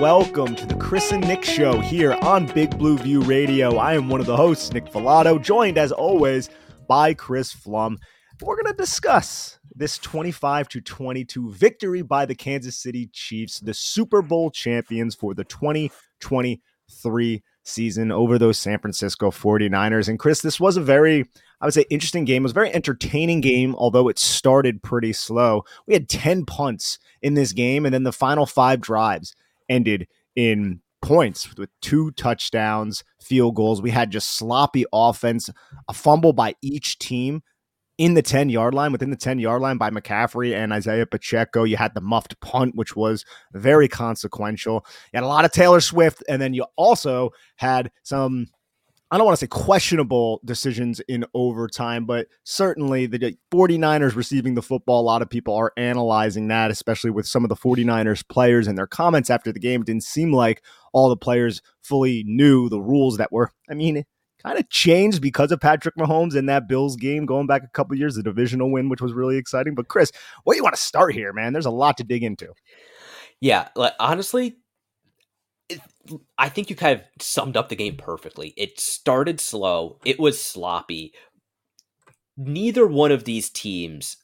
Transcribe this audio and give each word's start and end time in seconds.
welcome 0.00 0.54
to 0.54 0.64
the 0.64 0.76
Chris 0.76 1.10
and 1.10 1.26
Nick 1.26 1.42
Show 1.42 1.80
here 1.80 2.12
on 2.22 2.46
Big 2.46 2.78
Blue 2.78 2.96
View 2.98 3.20
Radio. 3.22 3.78
I 3.78 3.94
am 3.94 4.08
one 4.08 4.20
of 4.20 4.26
the 4.26 4.36
hosts, 4.36 4.72
Nick 4.72 4.84
Falato, 4.84 5.42
joined 5.42 5.76
as 5.76 5.90
always 5.90 6.50
by 6.86 7.14
Chris 7.14 7.52
Pflum. 7.52 7.96
We're 8.40 8.54
going 8.54 8.72
to 8.72 8.80
discuss 8.80 9.58
this 9.74 9.98
25 9.98 10.68
to 10.68 10.80
22 10.80 11.50
victory 11.50 12.02
by 12.02 12.26
the 12.26 12.36
Kansas 12.36 12.76
City 12.76 13.10
Chiefs, 13.12 13.58
the 13.58 13.74
Super 13.74 14.22
Bowl 14.22 14.52
champions 14.52 15.16
for 15.16 15.34
the 15.34 15.42
2023 15.42 17.42
season 17.64 18.12
over 18.12 18.38
those 18.38 18.56
San 18.56 18.78
Francisco 18.78 19.32
49ers. 19.32 20.08
And 20.08 20.16
Chris, 20.16 20.42
this 20.42 20.60
was 20.60 20.76
a 20.76 20.80
very, 20.80 21.24
I 21.60 21.64
would 21.64 21.74
say, 21.74 21.86
interesting 21.90 22.24
game. 22.24 22.42
It 22.42 22.44
was 22.44 22.52
a 22.52 22.54
very 22.54 22.72
entertaining 22.72 23.40
game, 23.40 23.74
although 23.74 24.06
it 24.06 24.20
started 24.20 24.80
pretty 24.80 25.12
slow. 25.12 25.64
We 25.88 25.94
had 25.94 26.08
10 26.08 26.46
punts 26.46 27.00
in 27.20 27.34
this 27.34 27.52
game, 27.52 27.84
and 27.84 27.92
then 27.92 28.04
the 28.04 28.12
final 28.12 28.46
five 28.46 28.80
drives 28.80 29.34
ended 29.68 30.06
in 30.36 30.80
points 31.02 31.56
with 31.56 31.70
two 31.80 32.10
touchdowns, 32.12 33.04
field 33.20 33.54
goals. 33.54 33.80
We 33.82 33.90
had 33.90 34.10
just 34.10 34.36
sloppy 34.36 34.84
offense, 34.92 35.50
a 35.88 35.94
fumble 35.94 36.32
by 36.32 36.54
each 36.62 36.98
team 36.98 37.42
in 37.98 38.14
the 38.14 38.22
10 38.22 38.48
yard 38.48 38.74
line, 38.74 38.92
within 38.92 39.10
the 39.10 39.16
10 39.16 39.38
yard 39.38 39.60
line 39.60 39.76
by 39.76 39.90
McCaffrey 39.90 40.54
and 40.54 40.72
Isaiah 40.72 41.06
Pacheco. 41.06 41.64
You 41.64 41.76
had 41.76 41.94
the 41.94 42.00
muffed 42.00 42.40
punt, 42.40 42.76
which 42.76 42.94
was 42.94 43.24
very 43.52 43.88
consequential. 43.88 44.84
You 45.12 45.18
had 45.18 45.24
a 45.24 45.28
lot 45.28 45.44
of 45.44 45.52
Taylor 45.52 45.80
Swift, 45.80 46.22
and 46.28 46.40
then 46.40 46.54
you 46.54 46.64
also 46.76 47.30
had 47.56 47.90
some. 48.02 48.46
I 49.10 49.16
don't 49.16 49.24
want 49.24 49.38
to 49.38 49.40
say 49.40 49.48
questionable 49.48 50.40
decisions 50.44 51.00
in 51.08 51.24
overtime, 51.32 52.04
but 52.04 52.26
certainly 52.44 53.06
the 53.06 53.36
49ers 53.50 54.14
receiving 54.14 54.54
the 54.54 54.62
football, 54.62 55.00
a 55.00 55.02
lot 55.02 55.22
of 55.22 55.30
people 55.30 55.54
are 55.54 55.72
analyzing 55.78 56.48
that, 56.48 56.70
especially 56.70 57.10
with 57.10 57.26
some 57.26 57.42
of 57.42 57.48
the 57.48 57.56
49ers 57.56 58.26
players 58.28 58.66
and 58.66 58.76
their 58.76 58.86
comments 58.86 59.30
after 59.30 59.50
the 59.50 59.60
game. 59.60 59.80
It 59.80 59.86
didn't 59.86 60.04
seem 60.04 60.32
like 60.32 60.62
all 60.92 61.08
the 61.08 61.16
players 61.16 61.62
fully 61.82 62.22
knew 62.26 62.68
the 62.68 62.80
rules 62.80 63.16
that 63.16 63.32
were, 63.32 63.50
I 63.70 63.74
mean, 63.74 64.04
kind 64.42 64.58
of 64.58 64.68
changed 64.68 65.22
because 65.22 65.52
of 65.52 65.60
Patrick 65.60 65.96
Mahomes 65.96 66.36
in 66.36 66.44
that 66.46 66.68
Bills 66.68 66.96
game 66.96 67.24
going 67.24 67.46
back 67.46 67.62
a 67.64 67.68
couple 67.68 67.96
years, 67.96 68.14
the 68.14 68.22
divisional 68.22 68.70
win, 68.70 68.90
which 68.90 69.00
was 69.00 69.14
really 69.14 69.38
exciting. 69.38 69.74
But 69.74 69.88
Chris, 69.88 70.12
where 70.44 70.54
do 70.54 70.58
you 70.58 70.62
want 70.62 70.76
to 70.76 70.82
start 70.82 71.14
here, 71.14 71.32
man? 71.32 71.54
There's 71.54 71.66
a 71.66 71.70
lot 71.70 71.96
to 71.96 72.04
dig 72.04 72.22
into. 72.22 72.52
Yeah, 73.40 73.68
like 73.74 73.94
honestly, 73.98 74.58
it, 75.68 75.80
I 76.38 76.48
think 76.48 76.70
you 76.70 76.76
kind 76.76 77.00
of 77.00 77.06
summed 77.22 77.56
up 77.56 77.68
the 77.68 77.76
game 77.76 77.96
perfectly. 77.96 78.54
It 78.56 78.80
started 78.80 79.40
slow, 79.40 79.98
it 80.04 80.18
was 80.18 80.40
sloppy. 80.40 81.12
Neither 82.36 82.86
one 82.86 83.10
of 83.12 83.24
these 83.24 83.50
teams 83.50 84.16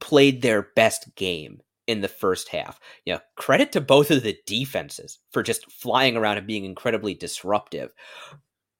played 0.00 0.42
their 0.42 0.62
best 0.76 1.14
game 1.16 1.60
in 1.86 2.02
the 2.02 2.08
first 2.08 2.48
half. 2.48 2.78
You 3.04 3.14
know, 3.14 3.20
credit 3.36 3.72
to 3.72 3.80
both 3.80 4.10
of 4.10 4.22
the 4.22 4.38
defenses 4.46 5.18
for 5.32 5.42
just 5.42 5.70
flying 5.70 6.16
around 6.16 6.38
and 6.38 6.46
being 6.46 6.64
incredibly 6.64 7.14
disruptive. 7.14 7.92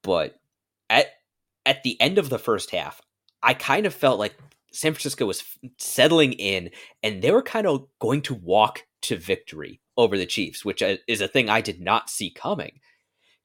But 0.02 0.36
at 0.88 1.06
at 1.66 1.82
the 1.82 2.00
end 2.00 2.18
of 2.18 2.30
the 2.30 2.38
first 2.38 2.70
half, 2.70 3.00
I 3.42 3.54
kind 3.54 3.84
of 3.84 3.94
felt 3.94 4.18
like 4.18 4.36
San 4.72 4.92
Francisco 4.92 5.26
was 5.26 5.42
settling 5.78 6.34
in 6.34 6.70
and 7.02 7.22
they 7.22 7.32
were 7.32 7.42
kind 7.42 7.66
of 7.66 7.86
going 8.00 8.22
to 8.22 8.34
walk 8.34 8.84
to 9.02 9.16
victory 9.16 9.80
over 9.98 10.16
the 10.16 10.24
Chiefs, 10.24 10.64
which 10.64 10.82
uh, 10.82 10.96
is 11.06 11.20
a 11.20 11.28
thing 11.28 11.50
I 11.50 11.60
did 11.60 11.80
not 11.82 12.08
see 12.08 12.30
coming. 12.30 12.80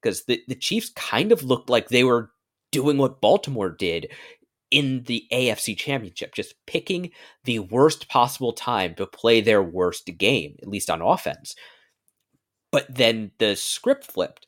Because 0.02 0.24
the, 0.26 0.42
the 0.48 0.56
Chiefs 0.56 0.92
kind 0.96 1.32
of 1.34 1.44
looked 1.44 1.70
like 1.70 1.90
they 1.90 2.04
were 2.06 2.32
doing 2.72 2.98
what 2.98 3.20
Baltimore 3.20 3.70
did 3.70 4.12
in 4.72 5.04
the 5.04 5.26
AFC 5.32 5.78
Championship, 5.78 6.34
just 6.34 6.56
picking 6.66 7.12
the 7.44 7.60
worst 7.60 8.08
possible 8.08 8.54
time 8.54 8.96
to 8.96 9.06
play 9.06 9.42
their 9.42 9.62
worst 9.62 10.10
game, 10.18 10.58
at 10.62 10.68
least 10.68 10.90
on 10.90 11.02
offense. 11.02 11.56
But 12.72 12.94
then 12.94 13.32
the 13.38 13.56
script 13.56 14.06
flipped. 14.06 14.48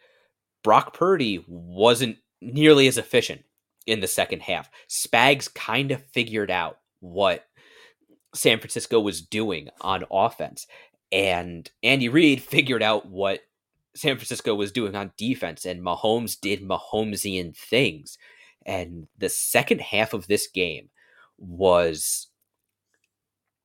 Brock 0.64 0.96
Purdy 0.96 1.46
wasn't 1.48 2.18
nearly 2.42 2.88
as 2.88 2.98
efficient 2.98 3.44
in 3.86 4.00
the 4.00 4.08
second 4.08 4.42
half. 4.42 4.70
Spags 4.90 5.54
kind 5.54 5.92
of 5.92 6.04
figured 6.06 6.50
out 6.50 6.80
what 7.02 7.46
San 8.34 8.58
Francisco 8.60 9.00
was 9.00 9.22
doing 9.22 9.70
on 9.82 10.06
offense. 10.12 10.66
And 11.12 11.70
Andy 11.84 12.10
Reid 12.10 12.42
figured 12.44 12.84
out 12.84 13.08
what 13.08 13.42
San 13.96 14.18
Francisco 14.18 14.54
was 14.56 14.72
doing 14.72 14.96
on 14.96 15.12
defense, 15.18 15.66
and 15.66 15.82
Mahomes 15.82 16.40
did 16.40 16.62
Mahomesian 16.62 17.56
things. 17.56 18.18
And 18.66 19.08
the 19.18 19.30
second 19.30 19.80
half 19.80 20.14
of 20.14 20.28
this 20.28 20.48
game 20.48 20.90
was 21.38 22.28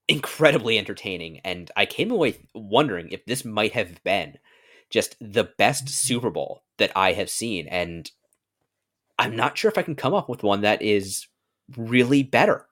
incredibly 0.08 0.76
entertaining. 0.76 1.40
And 1.44 1.70
I 1.76 1.86
came 1.86 2.10
away 2.10 2.48
wondering 2.54 3.08
if 3.10 3.24
this 3.24 3.44
might 3.44 3.72
have 3.72 4.02
been 4.04 4.38
just 4.90 5.16
the 5.20 5.44
best 5.44 5.88
Super 5.88 6.30
Bowl 6.30 6.64
that 6.78 6.92
I 6.96 7.12
have 7.12 7.30
seen. 7.30 7.68
And 7.68 8.10
I'm 9.18 9.36
not 9.36 9.56
sure 9.56 9.70
if 9.70 9.78
I 9.78 9.82
can 9.82 9.94
come 9.94 10.14
up 10.14 10.28
with 10.28 10.42
one 10.42 10.62
that 10.62 10.82
is 10.82 11.28
really 11.76 12.22
better. 12.22 12.66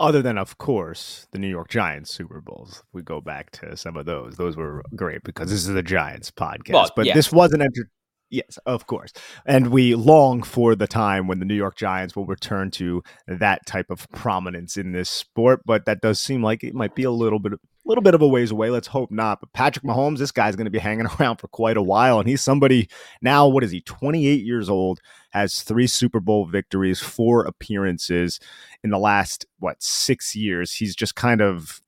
Other 0.00 0.22
than, 0.22 0.38
of 0.38 0.58
course, 0.58 1.26
the 1.32 1.38
New 1.38 1.48
York 1.48 1.68
Giants 1.68 2.10
Super 2.10 2.40
Bowls. 2.40 2.84
We 2.92 3.02
go 3.02 3.20
back 3.20 3.50
to 3.52 3.76
some 3.76 3.96
of 3.96 4.06
those. 4.06 4.36
Those 4.36 4.56
were 4.56 4.84
great 4.94 5.24
because 5.24 5.50
this 5.50 5.60
is 5.60 5.66
the 5.74 5.82
Giants 5.82 6.30
podcast. 6.30 6.72
Well, 6.72 6.90
but 6.94 7.06
yeah. 7.06 7.14
this 7.14 7.32
was 7.32 7.52
an 7.52 7.62
enter- 7.62 7.90
Yes, 8.30 8.58
of 8.66 8.86
course. 8.86 9.12
And 9.46 9.68
we 9.68 9.94
long 9.94 10.42
for 10.42 10.74
the 10.74 10.86
time 10.86 11.28
when 11.28 11.38
the 11.38 11.46
New 11.46 11.54
York 11.54 11.76
Giants 11.76 12.14
will 12.14 12.26
return 12.26 12.70
to 12.72 13.02
that 13.26 13.64
type 13.66 13.86
of 13.90 14.08
prominence 14.10 14.76
in 14.76 14.92
this 14.92 15.08
sport, 15.08 15.62
but 15.64 15.86
that 15.86 16.02
does 16.02 16.20
seem 16.20 16.42
like 16.42 16.62
it 16.62 16.74
might 16.74 16.94
be 16.94 17.04
a 17.04 17.10
little 17.10 17.38
bit 17.38 17.54
little 17.88 18.02
bit 18.02 18.14
of 18.14 18.22
a 18.22 18.28
ways 18.28 18.50
away. 18.50 18.70
Let's 18.70 18.86
hope 18.86 19.10
not. 19.10 19.40
But 19.40 19.52
Patrick 19.52 19.84
Mahomes, 19.84 20.18
this 20.18 20.30
guy's 20.30 20.54
going 20.54 20.66
to 20.66 20.70
be 20.70 20.78
hanging 20.78 21.06
around 21.20 21.38
for 21.38 21.48
quite 21.48 21.76
a 21.76 21.82
while 21.82 22.20
and 22.20 22.28
he's 22.28 22.42
somebody 22.42 22.88
now 23.22 23.48
what 23.48 23.64
is 23.64 23.70
he? 23.70 23.80
28 23.80 24.44
years 24.44 24.68
old, 24.68 25.00
has 25.30 25.62
3 25.62 25.86
Super 25.86 26.20
Bowl 26.20 26.46
victories, 26.46 27.00
4 27.00 27.44
appearances 27.46 28.38
in 28.84 28.90
the 28.90 28.98
last 28.98 29.46
what, 29.58 29.82
6 29.82 30.36
years. 30.36 30.72
He's 30.72 30.94
just 30.94 31.14
kind 31.14 31.40
of 31.40 31.82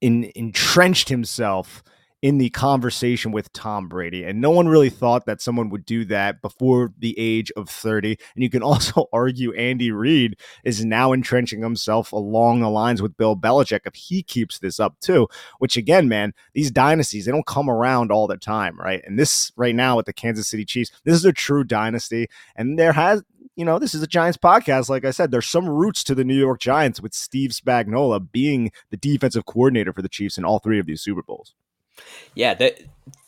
in, 0.00 0.30
entrenched 0.34 1.08
himself 1.08 1.82
in 2.22 2.38
the 2.38 2.50
conversation 2.50 3.32
with 3.32 3.52
Tom 3.52 3.88
Brady. 3.88 4.24
And 4.24 4.40
no 4.40 4.50
one 4.50 4.68
really 4.68 4.90
thought 4.90 5.24
that 5.26 5.40
someone 5.40 5.70
would 5.70 5.84
do 5.84 6.04
that 6.06 6.42
before 6.42 6.92
the 6.98 7.14
age 7.18 7.50
of 7.56 7.68
30. 7.68 8.18
And 8.34 8.42
you 8.42 8.50
can 8.50 8.62
also 8.70 9.06
argue 9.12 9.52
Andy 9.54 9.90
Reid 9.90 10.36
is 10.64 10.84
now 10.84 11.12
entrenching 11.12 11.62
himself 11.62 12.12
along 12.12 12.60
the 12.60 12.70
lines 12.70 13.00
with 13.00 13.16
Bill 13.16 13.36
Belichick 13.36 13.80
if 13.86 13.94
he 13.94 14.22
keeps 14.22 14.58
this 14.58 14.78
up 14.78 14.98
too, 15.00 15.28
which 15.58 15.76
again, 15.76 16.08
man, 16.08 16.34
these 16.52 16.70
dynasties, 16.70 17.24
they 17.24 17.32
don't 17.32 17.46
come 17.46 17.70
around 17.70 18.12
all 18.12 18.26
the 18.26 18.36
time, 18.36 18.78
right? 18.78 19.02
And 19.06 19.18
this 19.18 19.50
right 19.56 19.74
now 19.74 19.96
with 19.96 20.06
the 20.06 20.12
Kansas 20.12 20.48
City 20.48 20.64
Chiefs, 20.64 20.90
this 21.04 21.14
is 21.14 21.24
a 21.24 21.32
true 21.32 21.64
dynasty. 21.64 22.28
And 22.56 22.78
there 22.78 22.92
has 22.92 23.22
you 23.56 23.64
know, 23.64 23.78
this 23.78 23.94
is 23.94 24.02
a 24.02 24.06
Giants 24.06 24.38
podcast. 24.38 24.88
Like 24.88 25.04
I 25.04 25.10
said, 25.10 25.30
there's 25.30 25.46
some 25.46 25.68
roots 25.68 26.02
to 26.04 26.14
the 26.14 26.24
New 26.24 26.38
York 26.38 26.60
Giants 26.60 27.00
with 27.00 27.12
Steve 27.12 27.50
Spagnuolo 27.50 28.30
being 28.32 28.70
the 28.90 28.96
defensive 28.96 29.44
coordinator 29.44 29.92
for 29.92 30.00
the 30.00 30.08
Chiefs 30.08 30.38
in 30.38 30.46
all 30.46 30.60
three 30.60 30.78
of 30.78 30.86
these 30.86 31.02
Super 31.02 31.22
Bowls. 31.22 31.54
Yeah, 32.34 32.54
that 32.54 32.80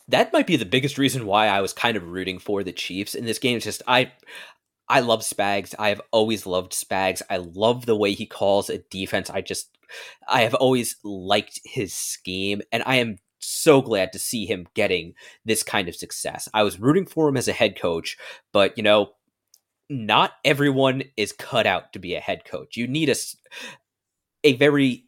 that 0.07 0.33
might 0.33 0.47
be 0.47 0.57
the 0.57 0.65
biggest 0.65 0.97
reason 0.97 1.25
why 1.25 1.47
I 1.47 1.61
was 1.61 1.73
kind 1.73 1.97
of 1.97 2.09
rooting 2.09 2.39
for 2.39 2.63
the 2.63 2.71
Chiefs 2.71 3.15
in 3.15 3.25
this 3.25 3.39
game. 3.39 3.57
It's 3.57 3.65
just 3.65 3.81
I 3.87 4.11
I 4.89 4.99
love 4.99 5.21
Spags. 5.21 5.73
I 5.79 5.89
have 5.89 6.01
always 6.11 6.45
loved 6.45 6.73
Spags. 6.73 7.21
I 7.29 7.37
love 7.37 7.85
the 7.85 7.95
way 7.95 8.13
he 8.13 8.25
calls 8.25 8.69
a 8.69 8.79
defense. 8.79 9.29
I 9.29 9.41
just 9.41 9.69
I 10.27 10.41
have 10.41 10.53
always 10.55 10.97
liked 11.03 11.59
his 11.63 11.93
scheme 11.93 12.61
and 12.71 12.83
I 12.85 12.97
am 12.97 13.17
so 13.39 13.81
glad 13.81 14.13
to 14.13 14.19
see 14.19 14.45
him 14.45 14.67
getting 14.73 15.13
this 15.45 15.63
kind 15.63 15.87
of 15.87 15.95
success. 15.95 16.47
I 16.53 16.63
was 16.63 16.79
rooting 16.79 17.05
for 17.05 17.27
him 17.27 17.37
as 17.37 17.47
a 17.47 17.53
head 17.53 17.79
coach, 17.79 18.17
but 18.51 18.77
you 18.77 18.83
know, 18.83 19.11
not 19.89 20.33
everyone 20.45 21.03
is 21.17 21.33
cut 21.33 21.67
out 21.67 21.93
to 21.93 21.99
be 21.99 22.15
a 22.15 22.19
head 22.19 22.45
coach. 22.45 22.77
You 22.77 22.87
need 22.87 23.09
a 23.09 23.15
a 24.43 24.53
very 24.53 25.05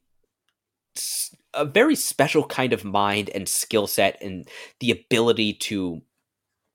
a 1.56 1.66
very 1.66 1.96
special 1.96 2.46
kind 2.46 2.74
of 2.74 2.84
mind 2.84 3.30
and 3.34 3.48
skill 3.48 3.88
set 3.88 4.22
and 4.22 4.48
the 4.80 4.92
ability 4.92 5.54
to 5.54 6.02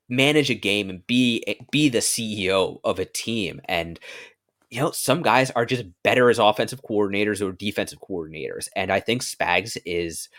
manage 0.09 0.49
a 0.49 0.55
game 0.55 0.89
and 0.89 1.05
be 1.07 1.43
be 1.71 1.89
the 1.89 1.99
CEO 1.99 2.79
of 2.83 2.99
a 2.99 3.05
team. 3.05 3.61
And 3.65 3.99
you 4.69 4.79
know 4.79 4.91
some 4.91 5.21
guys 5.21 5.51
are 5.51 5.65
just 5.65 5.85
better 6.03 6.29
as 6.29 6.39
offensive 6.39 6.81
coordinators 6.83 7.41
or 7.41 7.51
defensive 7.51 7.99
coordinators. 7.99 8.67
And 8.75 8.91
I 8.91 8.99
think 8.99 9.21
Spags 9.21 9.77
is 9.85 10.29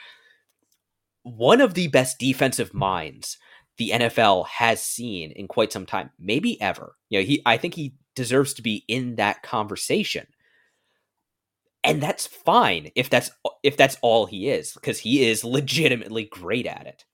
one 1.23 1.61
of 1.61 1.75
the 1.75 1.89
best 1.89 2.19
defensive 2.19 2.75
minds 2.75 3.39
the 3.79 3.91
NFL 3.91 4.47
has 4.47 4.83
seen 4.83 5.31
in 5.33 5.49
quite 5.49 5.73
some 5.73 5.87
time, 5.87 6.11
maybe 6.19 6.61
ever. 6.61 6.97
You 7.09 7.21
know, 7.21 7.25
he 7.25 7.43
I 7.47 7.57
think 7.57 7.75
he 7.75 7.95
deserves 8.15 8.53
to 8.55 8.63
be 8.63 8.85
in 8.89 9.17
that 9.17 9.43
conversation 9.43 10.27
and 11.85 12.03
that's 12.03 12.27
fine 12.27 12.91
if 12.95 13.11
that's 13.11 13.31
if 13.63 13.77
that's 13.77 13.97
all 14.03 14.27
he 14.27 14.49
is 14.49 14.73
because 14.73 15.01
he 15.01 15.29
is 15.29 15.45
legitimately 15.45 16.25
great 16.25 16.67
at 16.67 16.87
it. 16.87 17.05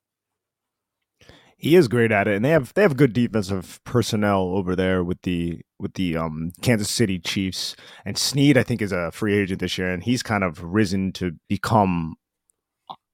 He 1.56 1.74
is 1.74 1.88
great 1.88 2.12
at 2.12 2.28
it 2.28 2.36
and 2.36 2.44
they 2.44 2.50
have 2.50 2.72
they 2.74 2.82
have 2.82 2.96
good 2.96 3.12
defensive 3.12 3.80
personnel 3.84 4.42
over 4.54 4.76
there 4.76 5.02
with 5.02 5.22
the 5.22 5.60
with 5.78 5.94
the 5.94 6.16
um 6.16 6.52
Kansas 6.62 6.90
City 6.90 7.18
Chiefs. 7.18 7.74
And 8.04 8.16
Sneed 8.16 8.56
I 8.56 8.62
think 8.62 8.82
is 8.82 8.92
a 8.92 9.10
free 9.10 9.36
agent 9.36 9.60
this 9.60 9.78
year 9.78 9.90
and 9.90 10.02
he's 10.02 10.22
kind 10.22 10.44
of 10.44 10.62
risen 10.62 11.12
to 11.14 11.32
become 11.48 12.16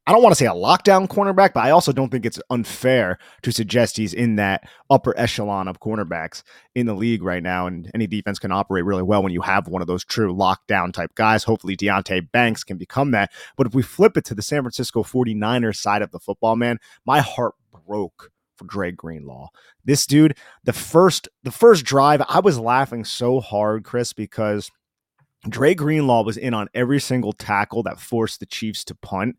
I 0.07 0.13
don't 0.13 0.23
want 0.23 0.33
to 0.33 0.37
say 0.37 0.47
a 0.47 0.51
lockdown 0.51 1.09
cornerback, 1.09 1.55
but 1.55 1.65
I 1.65 1.71
also 1.71 1.91
don't 1.91 2.11
think 2.11 2.27
it's 2.27 2.41
unfair 2.51 3.19
to 3.43 3.51
suggest 3.51 3.97
he's 3.97 4.13
in 4.13 4.37
that 4.37 4.69
upper 4.91 5.19
echelon 5.19 5.67
of 5.67 5.81
cornerbacks 5.81 6.43
in 6.75 6.85
the 6.85 6.93
league 6.95 7.23
right 7.23 7.43
now. 7.43 7.67
And 7.67 7.91
any 7.95 8.07
defense 8.07 8.39
can 8.39 8.53
operate 8.53 8.85
really 8.85 9.03
well 9.03 9.23
when 9.23 9.33
you 9.33 9.41
have 9.41 9.67
one 9.67 9.81
of 9.81 9.89
those 9.89 10.05
true 10.05 10.35
lockdown 10.35 10.93
type 10.93 11.15
guys. 11.15 11.45
Hopefully, 11.45 11.75
Deonte 11.75 12.31
Banks 12.33 12.65
can 12.65 12.77
become 12.77 13.13
that. 13.13 13.33
But 13.57 13.67
if 13.67 13.75
we 13.75 13.83
flip 13.83 14.19
it 14.19 14.27
to 14.27 14.35
the 14.35 14.43
San 14.43 14.61
Francisco 14.63 15.03
49ers 15.03 15.77
side 15.77 16.03
of 16.03 16.11
the 16.11 16.21
football, 16.21 16.55
man, 16.55 16.79
my 17.07 17.21
heart 17.21 17.55
broke 17.87 18.31
for 18.57 18.67
Dre 18.67 18.93
Greenlaw. 18.93 19.49
This 19.87 20.07
dude, 20.07 20.37
the 20.65 20.75
first 20.75 21.29
the 21.43 21.51
first 21.51 21.85
drive, 21.85 22.23
I 22.29 22.41
was 22.41 22.59
laughing 22.59 23.07
so 23.07 23.41
hard, 23.41 23.85
Chris, 23.85 24.13
because 24.13 24.71
Dre 25.49 25.75
Greenlaw 25.75 26.25
was 26.25 26.37
in 26.37 26.53
on 26.53 26.69
every 26.75 27.01
single 27.01 27.33
tackle 27.33 27.83
that 27.85 28.01
forced 28.01 28.41
the 28.41 28.47
Chiefs 28.47 28.85
to 28.85 28.95
punt. 28.95 29.37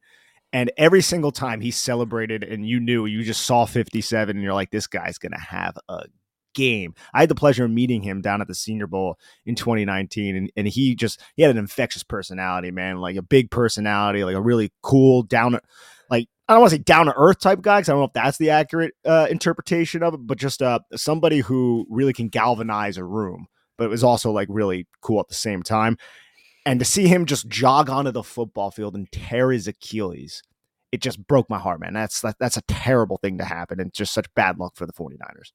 And 0.55 0.71
every 0.77 1.01
single 1.01 1.33
time 1.33 1.59
he 1.59 1.69
celebrated, 1.69 2.41
and 2.41 2.65
you 2.65 2.79
knew 2.79 3.05
you 3.05 3.23
just 3.23 3.45
saw 3.45 3.65
57, 3.65 4.37
and 4.37 4.41
you're 4.41 4.53
like, 4.53 4.71
this 4.71 4.87
guy's 4.87 5.17
going 5.17 5.33
to 5.33 5.37
have 5.37 5.77
a 5.89 6.05
game. 6.53 6.95
I 7.13 7.19
had 7.19 7.29
the 7.29 7.35
pleasure 7.35 7.65
of 7.65 7.71
meeting 7.71 8.01
him 8.01 8.21
down 8.21 8.39
at 8.39 8.47
the 8.47 8.55
Senior 8.55 8.87
Bowl 8.87 9.19
in 9.45 9.55
2019, 9.55 10.33
and, 10.33 10.51
and 10.55 10.65
he 10.65 10.95
just 10.95 11.21
he 11.35 11.41
had 11.41 11.51
an 11.51 11.57
infectious 11.57 12.03
personality, 12.03 12.71
man, 12.71 13.01
like 13.01 13.17
a 13.17 13.21
big 13.21 13.51
personality, 13.51 14.23
like 14.23 14.37
a 14.37 14.41
really 14.41 14.71
cool 14.81 15.23
down, 15.23 15.59
like 16.09 16.29
I 16.47 16.53
don't 16.53 16.61
want 16.61 16.69
to 16.69 16.77
say 16.77 16.83
down 16.83 17.07
to 17.07 17.13
earth 17.17 17.41
type 17.41 17.61
guy 17.61 17.79
because 17.79 17.89
I 17.89 17.91
don't 17.91 17.99
know 17.99 18.05
if 18.05 18.13
that's 18.13 18.37
the 18.37 18.51
accurate 18.51 18.93
uh, 19.03 19.27
interpretation 19.29 20.03
of 20.03 20.13
it, 20.13 20.21
but 20.25 20.37
just 20.37 20.61
uh, 20.61 20.79
somebody 20.95 21.39
who 21.39 21.85
really 21.89 22.13
can 22.13 22.29
galvanize 22.29 22.95
a 22.95 23.03
room, 23.03 23.47
but 23.77 23.83
it 23.83 23.89
was 23.89 24.05
also 24.05 24.31
like 24.31 24.47
really 24.49 24.87
cool 25.01 25.19
at 25.19 25.27
the 25.27 25.35
same 25.35 25.63
time. 25.63 25.97
And 26.65 26.79
to 26.79 26.85
see 26.85 27.07
him 27.07 27.25
just 27.25 27.47
jog 27.47 27.89
onto 27.89 28.11
the 28.11 28.23
football 28.23 28.71
field 28.71 28.95
and 28.95 29.11
tear 29.11 29.51
his 29.51 29.67
Achilles, 29.67 30.41
it 30.91 31.01
just 31.01 31.25
broke 31.27 31.49
my 31.49 31.59
heart, 31.59 31.79
man. 31.79 31.93
That's 31.93 32.21
that, 32.21 32.37
that's 32.39 32.57
a 32.57 32.63
terrible 32.67 33.17
thing 33.17 33.37
to 33.37 33.45
happen 33.45 33.79
and 33.79 33.93
just 33.93 34.13
such 34.13 34.33
bad 34.33 34.57
luck 34.57 34.75
for 34.75 34.85
the 34.85 34.93
49ers. 34.93 35.51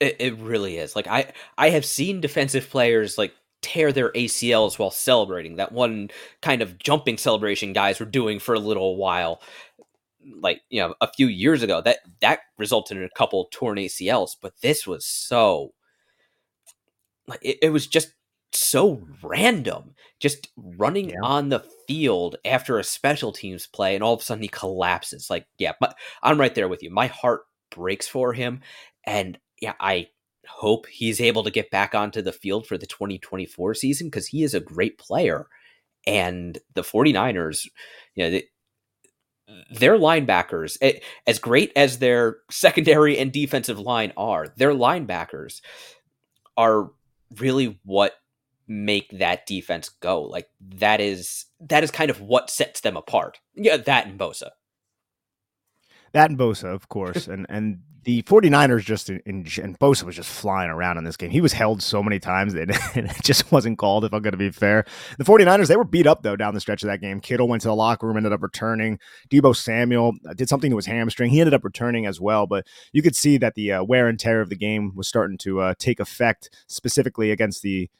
It, 0.00 0.16
it 0.18 0.38
really 0.38 0.78
is. 0.78 0.96
Like 0.96 1.06
I 1.06 1.32
I 1.58 1.70
have 1.70 1.84
seen 1.84 2.20
defensive 2.20 2.70
players 2.70 3.18
like 3.18 3.34
tear 3.60 3.92
their 3.92 4.12
ACLs 4.12 4.78
while 4.78 4.90
celebrating. 4.90 5.56
That 5.56 5.72
one 5.72 6.10
kind 6.42 6.62
of 6.62 6.78
jumping 6.78 7.18
celebration 7.18 7.72
guys 7.72 8.00
were 8.00 8.06
doing 8.06 8.38
for 8.38 8.54
a 8.54 8.60
little 8.60 8.96
while. 8.96 9.40
Like, 10.40 10.62
you 10.70 10.80
know, 10.80 10.94
a 11.00 11.12
few 11.12 11.26
years 11.26 11.62
ago. 11.62 11.80
That 11.80 11.98
that 12.20 12.40
resulted 12.58 12.96
in 12.96 13.04
a 13.04 13.10
couple 13.16 13.48
torn 13.50 13.78
ACLs, 13.78 14.36
but 14.40 14.60
this 14.60 14.86
was 14.86 15.04
so 15.04 15.74
like 17.26 17.40
it, 17.42 17.58
it 17.62 17.70
was 17.70 17.86
just 17.86 18.12
so 18.56 19.02
random. 19.22 19.94
Just 20.20 20.48
running 20.56 21.10
yeah. 21.10 21.20
on 21.22 21.48
the 21.50 21.64
field 21.86 22.36
after 22.44 22.78
a 22.78 22.84
special 22.84 23.32
teams 23.32 23.66
play, 23.66 23.94
and 23.94 24.02
all 24.02 24.14
of 24.14 24.20
a 24.20 24.22
sudden 24.22 24.42
he 24.42 24.48
collapses. 24.48 25.28
Like, 25.28 25.46
yeah, 25.58 25.72
but 25.80 25.96
I'm 26.22 26.40
right 26.40 26.54
there 26.54 26.68
with 26.68 26.82
you. 26.82 26.90
My 26.90 27.08
heart 27.08 27.42
breaks 27.70 28.08
for 28.08 28.32
him, 28.32 28.60
and 29.04 29.38
yeah, 29.60 29.74
I 29.80 30.08
hope 30.46 30.86
he's 30.86 31.20
able 31.20 31.44
to 31.44 31.50
get 31.50 31.70
back 31.70 31.94
onto 31.94 32.22
the 32.22 32.32
field 32.32 32.66
for 32.66 32.78
the 32.78 32.86
2024 32.86 33.74
season 33.74 34.08
because 34.08 34.28
he 34.28 34.42
is 34.42 34.54
a 34.54 34.60
great 34.60 34.98
player. 34.98 35.46
And 36.06 36.58
the 36.74 36.82
49ers, 36.82 37.66
you 38.14 38.24
know, 38.24 38.30
they, 38.30 38.44
their 39.70 39.98
linebackers, 39.98 40.78
as 41.26 41.38
great 41.38 41.72
as 41.76 41.98
their 41.98 42.38
secondary 42.50 43.18
and 43.18 43.32
defensive 43.32 43.78
line 43.78 44.12
are, 44.16 44.48
their 44.56 44.72
linebackers 44.72 45.60
are 46.56 46.90
really 47.38 47.78
what 47.84 48.14
make 48.66 49.10
that 49.18 49.46
defense 49.46 49.88
go. 49.88 50.22
Like 50.22 50.48
that 50.60 51.00
is 51.00 51.46
that 51.60 51.84
is 51.84 51.90
kind 51.90 52.10
of 52.10 52.20
what 52.20 52.50
sets 52.50 52.80
them 52.80 52.96
apart. 52.96 53.40
Yeah, 53.54 53.76
that 53.76 54.06
and 54.06 54.18
Bosa. 54.18 54.50
That 56.12 56.30
and 56.30 56.38
Bosa, 56.38 56.72
of 56.72 56.88
course. 56.88 57.26
and 57.28 57.46
and 57.48 57.80
the 58.04 58.22
49ers 58.22 58.84
just 58.84 59.10
in, 59.10 59.20
in, 59.26 59.46
and 59.62 59.78
Bosa 59.78 60.04
was 60.04 60.16
just 60.16 60.30
flying 60.30 60.70
around 60.70 60.98
in 60.98 61.04
this 61.04 61.16
game. 61.16 61.30
He 61.30 61.40
was 61.40 61.52
held 61.52 61.82
so 61.82 62.02
many 62.02 62.18
times 62.18 62.52
that 62.52 62.68
it 62.94 63.10
just 63.22 63.50
wasn't 63.50 63.78
called, 63.78 64.04
if 64.04 64.12
I'm 64.12 64.22
going 64.22 64.32
to 64.32 64.38
be 64.38 64.50
fair. 64.50 64.84
The 65.18 65.24
49ers, 65.24 65.68
they 65.68 65.76
were 65.76 65.84
beat 65.84 66.06
up, 66.06 66.22
though, 66.22 66.36
down 66.36 66.54
the 66.54 66.60
stretch 66.60 66.82
of 66.82 66.88
that 66.88 67.00
game. 67.00 67.20
Kittle 67.20 67.48
went 67.48 67.62
to 67.62 67.68
the 67.68 67.74
locker 67.74 68.06
room, 68.06 68.16
ended 68.16 68.32
up 68.32 68.42
returning. 68.42 68.98
Deebo 69.30 69.56
Samuel 69.56 70.12
uh, 70.28 70.34
did 70.34 70.48
something 70.48 70.70
to 70.70 70.76
his 70.76 70.86
hamstring. 70.86 71.30
He 71.30 71.40
ended 71.40 71.54
up 71.54 71.64
returning 71.64 72.06
as 72.06 72.20
well, 72.20 72.46
but 72.46 72.66
you 72.92 73.02
could 73.02 73.16
see 73.16 73.38
that 73.38 73.54
the 73.54 73.72
uh, 73.72 73.84
wear 73.84 74.06
and 74.06 74.20
tear 74.20 74.40
of 74.40 74.50
the 74.50 74.56
game 74.56 74.94
was 74.94 75.08
starting 75.08 75.38
to 75.38 75.60
uh, 75.60 75.74
take 75.78 75.98
effect, 75.98 76.50
specifically 76.68 77.30
against 77.30 77.62
the 77.62 77.90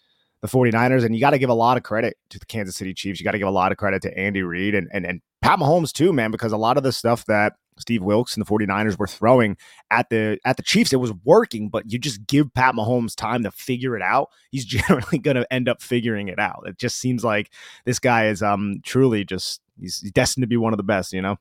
the 0.45 0.59
49ers. 0.59 1.07
And 1.07 1.15
you 1.15 1.23
got 1.23 1.31
to 1.31 1.39
give 1.39 1.49
a 1.49 1.55
lot 1.55 1.79
of 1.79 1.85
credit 1.85 2.19
to 2.29 2.39
the 2.39 2.45
Kansas 2.45 2.77
City 2.77 2.93
Chiefs. 2.93 3.19
You 3.19 3.25
got 3.25 3.31
to 3.31 3.39
give 3.39 3.49
a 3.49 3.51
lot 3.51 3.73
of 3.73 3.79
credit 3.79 4.03
to 4.03 4.19
Andy 4.19 4.43
Reid 4.43 4.75
and, 4.75 4.91
and, 4.93 5.07
and 5.07 5.23
Pat 5.41 5.59
Mahomes 5.59 5.91
too, 5.91 6.13
man, 6.13 6.31
because 6.31 6.53
a 6.53 6.59
lot 6.59 6.77
of 6.77 6.83
the 6.83 6.93
stuff 6.93 7.25
that 7.27 7.55
Steve 7.79 8.03
Wilks 8.03 8.37
and 8.37 8.45
the 8.45 8.51
49ers 8.51 8.99
were 8.99 9.07
throwing 9.07 9.57
at 9.91 10.11
the 10.11 10.39
at 10.45 10.59
the 10.59 10.63
Chiefs, 10.63 10.93
it 10.93 11.01
was 11.01 11.15
working, 11.25 11.71
but 11.71 11.91
you 11.91 11.99
just 11.99 12.27
give 12.27 12.53
Pat 12.53 12.75
Mahomes 12.75 13.17
time 13.17 13.43
to 13.45 13.51
figure 13.51 13.97
it 13.97 14.03
out. 14.03 14.29
He's 14.51 14.65
generally 14.67 15.19
going 15.19 15.37
to 15.37 15.51
end 15.51 15.67
up 15.67 15.81
figuring 15.81 16.29
it 16.29 16.39
out. 16.39 16.65
It 16.67 16.77
just 16.77 16.99
seems 16.99 17.25
like 17.25 17.51
this 17.87 17.99
guy 17.99 18.27
is 18.27 18.43
um 18.43 18.81
truly 18.85 19.25
just 19.25 19.63
he's 19.81 20.01
destined 20.13 20.43
to 20.43 20.47
be 20.47 20.59
one 20.59 20.75
of 20.75 20.77
the 20.77 20.83
best, 20.83 21.15
you 21.15 21.23
know. 21.23 21.39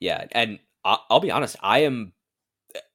Yeah, 0.00 0.26
and 0.32 0.58
I'll 0.84 1.20
be 1.20 1.30
honest, 1.30 1.54
I 1.62 1.80
am 1.80 2.12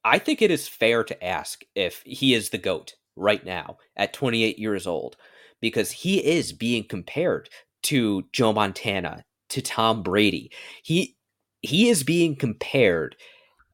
I 0.04 0.20
think 0.20 0.42
it 0.42 0.52
is 0.52 0.68
fair 0.68 1.06
to 1.06 1.24
ask 1.24 1.64
if 1.74 2.04
he 2.06 2.34
is 2.34 2.50
the 2.50 2.58
goat 2.58 2.96
right 3.18 3.46
now 3.46 3.78
at 3.96 4.14
28 4.14 4.60
years 4.60 4.88
old 4.88 5.18
because 5.60 5.92
he 5.92 6.24
is 6.24 6.54
being 6.54 6.84
compared 6.84 7.50
to 7.84 8.24
Joe 8.32 8.54
Montana, 8.54 9.24
to 9.50 9.62
Tom 9.62 10.04
Brady. 10.04 10.52
He 10.84 11.16
he 11.62 11.90
is 11.90 12.04
being 12.04 12.36
compared 12.36 13.16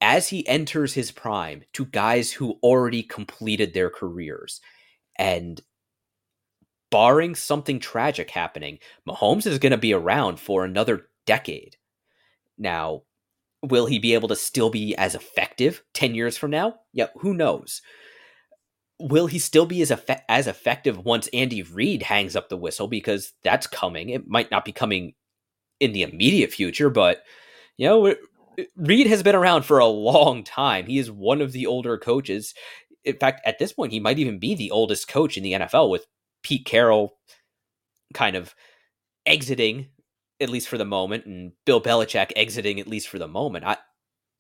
as 0.02 0.30
he 0.30 0.48
enters 0.48 0.94
his 0.94 1.12
prime 1.12 1.64
to 1.74 1.86
guys 1.86 2.32
who 2.32 2.60
already 2.64 3.04
completed 3.04 3.74
their 3.74 3.90
careers. 3.90 4.62
And 5.18 5.62
barring 6.92 7.36
something 7.36 7.80
tragic 7.80 8.30
happening, 8.30 8.80
Mahomes 9.08 9.48
is 9.48 9.60
going 9.60 9.72
to 9.72 9.78
be 9.78 9.94
around 9.94 10.40
for 10.40 10.64
another 10.64 11.08
decade. 11.26 11.78
Now, 12.58 13.04
will 13.64 13.86
he 13.86 13.98
be 13.98 14.14
able 14.14 14.28
to 14.28 14.36
still 14.36 14.70
be 14.70 14.96
as 14.96 15.16
effective 15.16 15.84
10 15.94 16.16
years 16.16 16.38
from 16.38 16.52
now? 16.52 16.76
Yeah, 16.92 17.08
who 17.20 17.34
knows? 17.34 17.82
Will 19.04 19.28
he 19.28 19.38
still 19.38 19.66
be 19.66 19.82
as 19.82 19.92
as 20.30 20.48
effective 20.48 21.04
once 21.06 21.28
Andy 21.34 21.62
Reid 21.62 22.04
hangs 22.04 22.36
up 22.36 22.48
the 22.48 22.58
whistle? 22.58 22.88
Because 22.88 23.34
that's 23.44 23.68
coming. 23.68 24.10
It 24.10 24.28
might 24.28 24.50
not 24.50 24.64
be 24.64 24.72
coming 24.72 25.14
in 25.80 25.92
the 25.92 26.04
immediate 26.04 26.52
future, 26.52 26.90
but 26.90 27.24
you 27.78 27.88
know, 27.88 28.16
Reid 28.78 29.08
has 29.08 29.22
been 29.22 29.36
around 29.36 29.64
for 29.64 29.80
a 29.80 29.86
long 29.86 30.44
time. 30.44 30.86
He 30.86 30.98
is 30.98 31.12
one 31.12 31.42
of 31.42 31.52
the 31.52 31.66
older 31.66 31.98
coaches. 31.98 32.54
In 33.04 33.18
fact, 33.18 33.42
at 33.46 33.60
this 33.60 33.74
point, 33.74 33.92
he 33.92 34.00
might 34.00 34.20
even 34.20 34.40
be 34.40 34.56
the 34.56 34.72
oldest 34.72 35.10
coach 35.10 35.36
in 35.36 35.44
the 35.44 35.54
NFL, 35.54 35.90
with 35.90 36.06
Pete 36.42 36.66
Carroll 36.66 37.18
kind 38.14 38.36
of 38.36 38.56
exiting 39.26 39.88
at 40.40 40.50
least 40.50 40.68
for 40.68 40.78
the 40.78 40.86
moment, 40.86 41.26
and 41.26 41.52
Bill 41.66 41.82
Belichick 41.82 42.32
exiting 42.36 42.80
at 42.80 42.88
least 42.88 43.08
for 43.10 43.20
the 43.20 43.28
moment. 43.28 43.66
I 43.66 43.78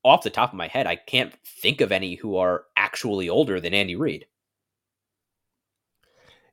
off 0.05 0.23
the 0.23 0.29
top 0.29 0.51
of 0.51 0.57
my 0.57 0.67
head, 0.67 0.85
I 0.85 0.95
can't 0.95 1.33
think 1.45 1.79
of 1.81 1.91
any 1.91 2.15
who 2.15 2.35
are 2.37 2.65
actually 2.75 3.29
older 3.29 3.59
than 3.59 3.73
Andy 3.73 3.95
Reid. 3.95 4.25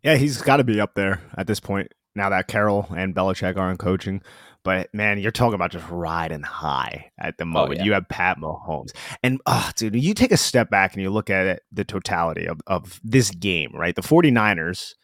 Yeah, 0.03 0.17
he's 0.17 0.41
got 0.41 0.57
to 0.59 0.65
be 0.65 0.81
up 0.81 0.95
there 0.95 1.21
at 1.37 1.47
this 1.47 1.61
point 1.61 1.93
now 2.15 2.31
that 2.31 2.49
Carroll 2.49 2.87
and 2.97 3.15
Belichick 3.15 3.57
aren't 3.57 3.79
coaching. 3.79 4.23
But 4.63 4.93
man, 4.93 5.19
you're 5.19 5.31
talking 5.31 5.55
about 5.55 5.71
just 5.71 5.89
riding 5.89 6.43
high 6.43 7.11
at 7.19 7.39
the 7.39 7.45
oh, 7.45 7.47
moment. 7.47 7.73
Oh, 7.73 7.83
yeah. 7.83 7.85
You 7.85 7.93
have 7.95 8.09
Pat 8.09 8.39
Mahomes. 8.39 8.91
And 9.23 9.41
oh, 9.47 9.71
dude, 9.75 9.97
you 9.97 10.13
take 10.15 10.33
a 10.33 10.37
step 10.37 10.71
back 10.71 10.93
and 10.93 11.03
you 11.03 11.11
look 11.11 11.31
at 11.31 11.47
it, 11.47 11.63
the 11.73 11.85
totality 11.85 12.47
of, 12.47 12.61
of 12.67 13.01
this 13.03 13.31
game, 13.31 13.71
right? 13.75 13.95
The 13.95 14.03
49ers 14.03 14.95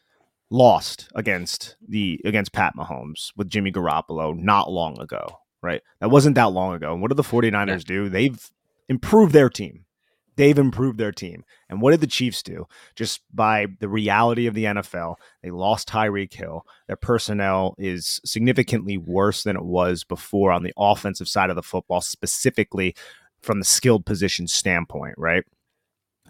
lost 0.50 1.08
against 1.14 1.76
the 1.88 2.20
against 2.24 2.52
Pat 2.52 2.74
Mahomes 2.76 3.32
with 3.36 3.48
Jimmy 3.48 3.72
Garoppolo 3.72 4.36
not 4.36 4.70
long 4.70 5.00
ago, 5.00 5.26
right? 5.62 5.82
That 6.00 6.10
wasn't 6.10 6.36
that 6.36 6.52
long 6.52 6.74
ago. 6.74 6.92
And 6.92 7.00
what 7.00 7.08
did 7.08 7.16
the 7.16 7.22
49ers 7.22 7.68
yeah. 7.68 7.76
do? 7.86 8.08
They've 8.08 8.50
improved 8.88 9.32
their 9.32 9.48
team. 9.48 9.85
They've 10.36 10.58
improved 10.58 10.98
their 10.98 11.12
team. 11.12 11.44
And 11.68 11.80
what 11.80 11.92
did 11.92 12.00
the 12.00 12.06
Chiefs 12.06 12.42
do? 12.42 12.66
Just 12.94 13.22
by 13.32 13.66
the 13.80 13.88
reality 13.88 14.46
of 14.46 14.54
the 14.54 14.64
NFL, 14.64 15.16
they 15.42 15.50
lost 15.50 15.88
Tyreek 15.88 16.34
Hill. 16.34 16.66
Their 16.86 16.96
personnel 16.96 17.74
is 17.78 18.20
significantly 18.24 18.98
worse 18.98 19.42
than 19.42 19.56
it 19.56 19.64
was 19.64 20.04
before 20.04 20.52
on 20.52 20.62
the 20.62 20.74
offensive 20.76 21.28
side 21.28 21.48
of 21.50 21.56
the 21.56 21.62
football, 21.62 22.02
specifically 22.02 22.94
from 23.40 23.58
the 23.58 23.64
skilled 23.64 24.04
position 24.04 24.46
standpoint, 24.46 25.14
right? 25.16 25.44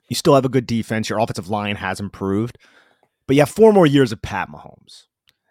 You 0.08 0.14
still 0.14 0.34
have 0.34 0.44
a 0.44 0.50
good 0.50 0.66
defense. 0.66 1.08
Your 1.08 1.18
offensive 1.18 1.48
line 1.48 1.76
has 1.76 1.98
improved, 1.98 2.58
but 3.26 3.34
you 3.34 3.42
have 3.42 3.50
four 3.50 3.72
more 3.72 3.86
years 3.86 4.12
of 4.12 4.22
Pat 4.22 4.48
Mahomes. 4.48 5.06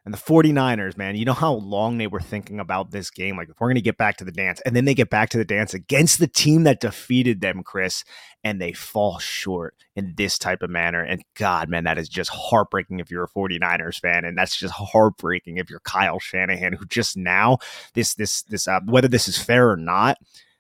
And 0.05 0.13
the 0.13 0.19
49ers, 0.19 0.97
man, 0.97 1.15
you 1.15 1.25
know 1.25 1.33
how 1.33 1.53
long 1.53 1.97
they 1.97 2.05
were 2.05 2.19
thinking 2.19 2.59
about 2.59 2.91
this 2.91 3.09
game? 3.09 3.38
Like, 3.38 3.50
if 3.50 3.59
we're 3.59 3.67
going 3.67 3.75
to 3.75 3.81
get 3.81 3.97
back 3.97 4.17
to 4.17 4.24
the 4.24 4.31
dance, 4.31 4.62
and 4.62 4.75
then 4.75 4.85
they 4.85 4.93
get 4.93 5.09
back 5.09 5.29
to 5.29 5.39
the 5.39 5.45
dance 5.45 5.74
against 5.74 6.19
the 6.19 6.27
team 6.27 6.63
that 6.63 6.79
defeated 6.79 7.41
them, 7.41 7.63
Chris, 7.63 8.03
and 8.43 8.62
they 8.62 8.71
fall 8.71 9.17
short 9.17 9.74
in 9.95 10.13
this 10.15 10.38
type 10.38 10.62
of 10.62 10.69
manner. 10.69 11.01
And 11.01 11.24
God, 11.35 11.69
man, 11.69 11.85
that 11.85 11.97
is 11.97 12.07
just 12.07 12.29
heartbreaking 12.29 13.00
if 13.00 13.09
you're 13.09 13.24
a 13.24 13.27
49ers 13.27 14.00
fan. 14.00 14.25
And 14.25 14.38
that's 14.38 14.55
just 14.55 14.75
heartbreaking 14.75 15.57
if 15.57 15.71
you're 15.71 15.79
Kyle 15.79 16.19
Shanahan, 16.19 16.74
who 16.74 16.85
just 16.85 17.17
now, 17.17 17.57
this, 17.95 18.13
this, 18.13 18.43
this, 18.43 18.67
uh, 18.67 18.81
whether 18.85 19.07
this 19.07 19.27
is 19.27 19.39
fair 19.39 19.71
or 19.71 19.77
not, 19.77 20.19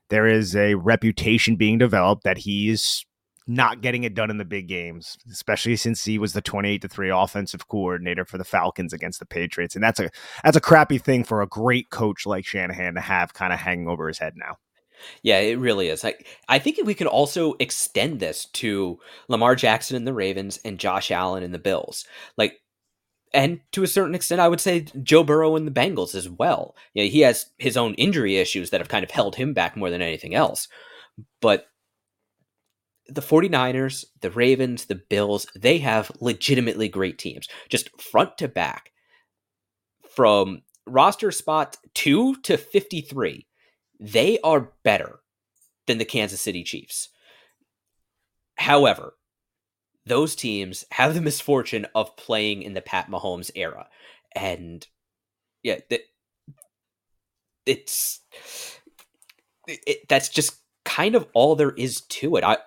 there 0.09 0.25
is 0.25 0.55
a 0.55 0.73
reputation 0.73 1.55
being 1.55 1.77
developed 1.77 2.23
that 2.23 2.39
he 2.39 2.69
is 2.69 3.05
not 3.47 3.81
getting 3.81 4.03
it 4.03 4.15
done 4.15 4.31
in 4.31 4.37
the 4.37 4.45
big 4.45 4.67
games, 4.67 5.17
especially 5.31 5.75
since 5.75 6.03
he 6.03 6.17
was 6.17 6.33
the 6.33 6.41
28 6.41 6.81
to 6.81 6.87
3 6.87 7.09
offensive 7.09 7.67
coordinator 7.67 8.25
for 8.25 8.37
the 8.37 8.43
Falcons 8.43 8.93
against 8.93 9.19
the 9.19 9.25
Patriots. 9.25 9.75
And 9.75 9.83
that's 9.83 9.99
a 9.99 10.09
that's 10.43 10.57
a 10.57 10.61
crappy 10.61 10.97
thing 10.97 11.23
for 11.23 11.41
a 11.41 11.47
great 11.47 11.89
coach 11.89 12.25
like 12.25 12.45
Shanahan 12.45 12.95
to 12.95 13.01
have 13.01 13.33
kind 13.33 13.53
of 13.53 13.59
hanging 13.59 13.87
over 13.87 14.07
his 14.07 14.17
head 14.17 14.33
now. 14.35 14.57
Yeah, 15.21 15.39
it 15.39 15.59
really 15.59 15.89
is. 15.89 16.03
I 16.03 16.15
I 16.47 16.59
think 16.59 16.79
we 16.83 16.95
could 16.95 17.07
also 17.07 17.53
extend 17.59 18.19
this 18.19 18.45
to 18.45 18.99
Lamar 19.27 19.55
Jackson 19.55 19.95
and 19.95 20.07
the 20.07 20.13
Ravens 20.13 20.59
and 20.65 20.79
Josh 20.79 21.11
Allen 21.11 21.43
and 21.43 21.53
the 21.53 21.59
Bills. 21.59 22.05
Like 22.37 22.61
and 23.33 23.59
to 23.73 23.83
a 23.83 23.87
certain 23.87 24.15
extent, 24.15 24.39
I 24.39 24.47
would 24.47 24.61
say 24.61 24.85
Joe 25.03 25.23
Burrow 25.23 25.55
and 25.55 25.67
the 25.67 25.71
Bengals 25.71 26.15
as 26.15 26.29
well. 26.29 26.75
You 26.93 27.03
know, 27.03 27.09
he 27.09 27.19
has 27.21 27.47
his 27.57 27.75
own 27.75 27.93
injury 27.95 28.37
issues 28.37 28.69
that 28.69 28.79
have 28.79 28.87
kind 28.87 29.03
of 29.03 29.11
held 29.11 29.35
him 29.35 29.53
back 29.53 29.75
more 29.75 29.89
than 29.89 30.01
anything 30.01 30.33
else. 30.33 30.69
But 31.41 31.67
the 33.07 33.21
49ers, 33.21 34.05
the 34.21 34.31
Ravens, 34.31 34.85
the 34.85 34.95
Bills, 34.95 35.47
they 35.55 35.77
have 35.79 36.11
legitimately 36.19 36.89
great 36.89 37.17
teams, 37.17 37.47
just 37.69 38.01
front 38.01 38.37
to 38.39 38.47
back. 38.47 38.91
From 40.09 40.61
roster 40.87 41.31
spot 41.31 41.77
2 41.93 42.37
to 42.37 42.57
53, 42.57 43.45
they 43.99 44.39
are 44.43 44.71
better 44.83 45.19
than 45.87 45.97
the 45.97 46.05
Kansas 46.05 46.41
City 46.41 46.63
Chiefs. 46.63 47.09
However, 48.57 49.13
those 50.05 50.35
teams 50.35 50.85
have 50.91 51.13
the 51.13 51.21
misfortune 51.21 51.87
of 51.95 52.15
playing 52.15 52.61
in 52.61 52.73
the 52.73 52.81
Pat 52.81 53.09
Mahomes 53.09 53.51
era. 53.55 53.87
And 54.35 54.85
yeah, 55.63 55.79
that 55.89 56.01
it's 57.65 58.21
it, 59.67 60.07
that's 60.07 60.29
just 60.29 60.61
kind 60.83 61.15
of 61.15 61.27
all 61.33 61.55
there 61.55 61.71
is 61.71 62.01
to 62.01 62.35
it. 62.35 62.43
I 62.43 62.57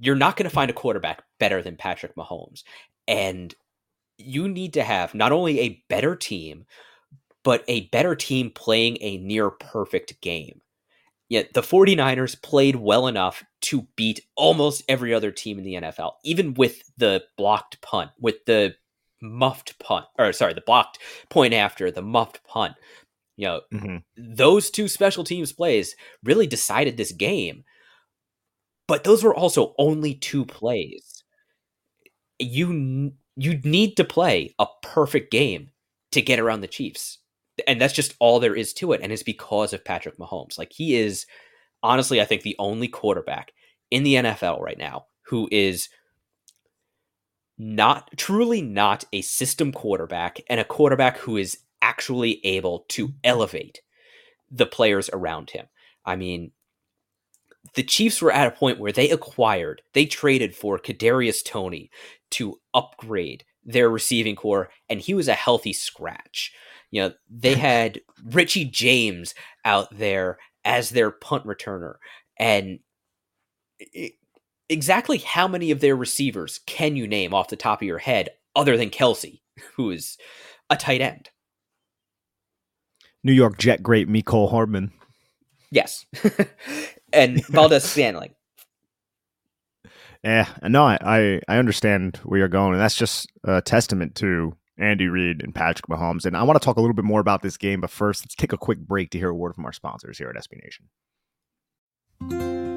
you're 0.00 0.16
not 0.16 0.36
going 0.36 0.48
to 0.48 0.54
find 0.54 0.70
a 0.70 0.74
quarterback 0.74 1.22
better 1.38 1.62
than 1.62 1.76
Patrick 1.76 2.14
Mahomes. 2.16 2.62
And 3.06 3.54
you 4.18 4.48
need 4.48 4.74
to 4.74 4.82
have 4.82 5.14
not 5.14 5.32
only 5.32 5.60
a 5.60 5.84
better 5.88 6.16
team, 6.16 6.64
but 7.44 7.64
a 7.68 7.88
better 7.88 8.14
team 8.14 8.50
playing 8.50 8.98
a 9.00 9.18
near 9.18 9.50
perfect 9.50 10.20
game. 10.20 10.60
Yet 11.28 11.54
the 11.54 11.62
49ers 11.62 12.40
played 12.40 12.76
well 12.76 13.06
enough 13.06 13.42
to 13.62 13.86
beat 13.96 14.20
almost 14.36 14.82
every 14.86 15.14
other 15.14 15.30
team 15.30 15.58
in 15.58 15.64
the 15.64 15.74
NFL, 15.74 16.12
even 16.24 16.54
with 16.54 16.82
the 16.98 17.22
blocked 17.38 17.80
punt, 17.80 18.10
with 18.20 18.44
the 18.44 18.74
muffed 19.22 19.78
punt, 19.78 20.04
or 20.18 20.32
sorry, 20.32 20.52
the 20.52 20.60
blocked 20.60 20.98
point 21.30 21.54
after, 21.54 21.90
the 21.90 22.02
muffed 22.02 22.44
punt. 22.44 22.74
You 23.36 23.46
know, 23.46 23.60
mm-hmm. 23.72 23.96
those 24.16 24.70
two 24.70 24.88
special 24.88 25.24
teams 25.24 25.52
plays 25.52 25.96
really 26.22 26.46
decided 26.46 26.96
this 26.96 27.12
game 27.12 27.64
but 28.86 29.04
those 29.04 29.22
were 29.24 29.34
also 29.34 29.74
only 29.78 30.14
two 30.14 30.44
plays. 30.44 31.24
You 32.38 33.12
you 33.36 33.60
need 33.64 33.96
to 33.96 34.04
play 34.04 34.54
a 34.58 34.66
perfect 34.82 35.30
game 35.30 35.70
to 36.10 36.20
get 36.20 36.38
around 36.38 36.60
the 36.60 36.68
Chiefs. 36.68 37.18
And 37.66 37.80
that's 37.80 37.94
just 37.94 38.14
all 38.18 38.40
there 38.40 38.54
is 38.54 38.72
to 38.74 38.92
it. 38.92 39.00
And 39.02 39.12
it's 39.12 39.22
because 39.22 39.72
of 39.72 39.84
Patrick 39.84 40.18
Mahomes. 40.18 40.58
Like 40.58 40.72
he 40.72 40.96
is 40.96 41.26
honestly, 41.82 42.20
I 42.20 42.24
think 42.24 42.42
the 42.42 42.56
only 42.58 42.88
quarterback 42.88 43.52
in 43.90 44.02
the 44.02 44.14
NFL 44.14 44.60
right 44.60 44.78
now 44.78 45.06
who 45.26 45.48
is 45.50 45.88
not 47.58 48.10
truly 48.16 48.62
not 48.62 49.04
a 49.12 49.22
system 49.22 49.72
quarterback 49.72 50.40
and 50.48 50.58
a 50.58 50.64
quarterback 50.64 51.18
who 51.18 51.36
is 51.36 51.58
actually 51.80 52.44
able 52.44 52.84
to 52.88 53.08
mm-hmm. 53.08 53.16
elevate 53.24 53.80
the 54.50 54.66
players 54.66 55.08
around 55.12 55.50
him. 55.50 55.66
I 56.04 56.16
mean, 56.16 56.52
the 57.74 57.82
Chiefs 57.82 58.20
were 58.20 58.32
at 58.32 58.48
a 58.48 58.56
point 58.56 58.78
where 58.78 58.92
they 58.92 59.10
acquired, 59.10 59.82
they 59.94 60.06
traded 60.06 60.54
for 60.54 60.78
Kadarius 60.78 61.44
Toney 61.44 61.90
to 62.32 62.58
upgrade 62.74 63.44
their 63.64 63.88
receiving 63.88 64.36
corps, 64.36 64.70
and 64.88 65.00
he 65.00 65.14
was 65.14 65.28
a 65.28 65.34
healthy 65.34 65.72
scratch. 65.72 66.52
You 66.90 67.02
know, 67.02 67.12
they 67.30 67.54
had 67.56 68.00
Richie 68.24 68.64
James 68.64 69.34
out 69.64 69.96
there 69.96 70.38
as 70.64 70.90
their 70.90 71.10
punt 71.10 71.44
returner, 71.46 71.94
and 72.38 72.80
it, 73.78 74.14
exactly 74.68 75.18
how 75.18 75.46
many 75.46 75.70
of 75.70 75.80
their 75.80 75.96
receivers 75.96 76.60
can 76.66 76.96
you 76.96 77.06
name 77.06 77.34
off 77.34 77.48
the 77.48 77.56
top 77.56 77.82
of 77.82 77.86
your 77.86 77.98
head 77.98 78.30
other 78.56 78.76
than 78.76 78.90
Kelce, 78.90 79.40
who 79.76 79.90
is 79.90 80.18
a 80.70 80.76
tight 80.76 81.00
end? 81.00 81.30
New 83.24 83.32
York 83.32 83.58
Jet 83.58 83.82
great 83.82 84.08
Mecole 84.08 84.50
Hardman. 84.50 84.92
Yes. 85.70 86.04
and 87.12 87.44
Valdes-Scantling. 87.48 88.34
Yeah, 90.24 90.46
no, 90.62 90.84
I, 90.84 90.98
I, 91.00 91.40
I 91.48 91.56
understand 91.58 92.18
where 92.22 92.38
you're 92.38 92.48
going, 92.48 92.72
and 92.72 92.80
that's 92.80 92.94
just 92.94 93.30
a 93.44 93.60
testament 93.60 94.14
to 94.16 94.56
Andy 94.78 95.08
Reid 95.08 95.42
and 95.42 95.54
Patrick 95.54 95.86
Mahomes. 95.88 96.24
And 96.24 96.36
I 96.36 96.42
want 96.44 96.60
to 96.60 96.64
talk 96.64 96.76
a 96.76 96.80
little 96.80 96.94
bit 96.94 97.04
more 97.04 97.20
about 97.20 97.42
this 97.42 97.56
game, 97.56 97.80
but 97.80 97.90
first, 97.90 98.24
let's 98.24 98.34
take 98.34 98.52
a 98.52 98.58
quick 98.58 98.78
break 98.78 99.10
to 99.10 99.18
hear 99.18 99.30
a 99.30 99.34
word 99.34 99.54
from 99.54 99.64
our 99.64 99.72
sponsors 99.72 100.18
here 100.18 100.28
at 100.28 100.36
SB 100.36 100.62
Nation. 100.62 100.86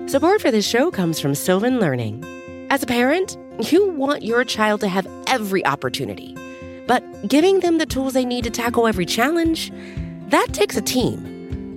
Support 0.09 0.41
for 0.41 0.51
this 0.51 0.67
show 0.67 0.91
comes 0.91 1.19
from 1.19 1.35
Sylvan 1.35 1.79
Learning. 1.79 2.23
As 2.69 2.81
a 2.81 2.87
parent, 2.87 3.37
you 3.71 3.89
want 3.89 4.23
your 4.23 4.43
child 4.43 4.81
to 4.81 4.87
have 4.87 5.07
every 5.27 5.65
opportunity, 5.65 6.35
but 6.87 7.27
giving 7.27 7.59
them 7.59 7.77
the 7.77 7.85
tools 7.85 8.13
they 8.13 8.25
need 8.25 8.43
to 8.43 8.49
tackle 8.49 8.87
every 8.87 9.05
challenge, 9.05 9.71
that 10.29 10.47
takes 10.51 10.77
a 10.77 10.81
team. 10.81 11.34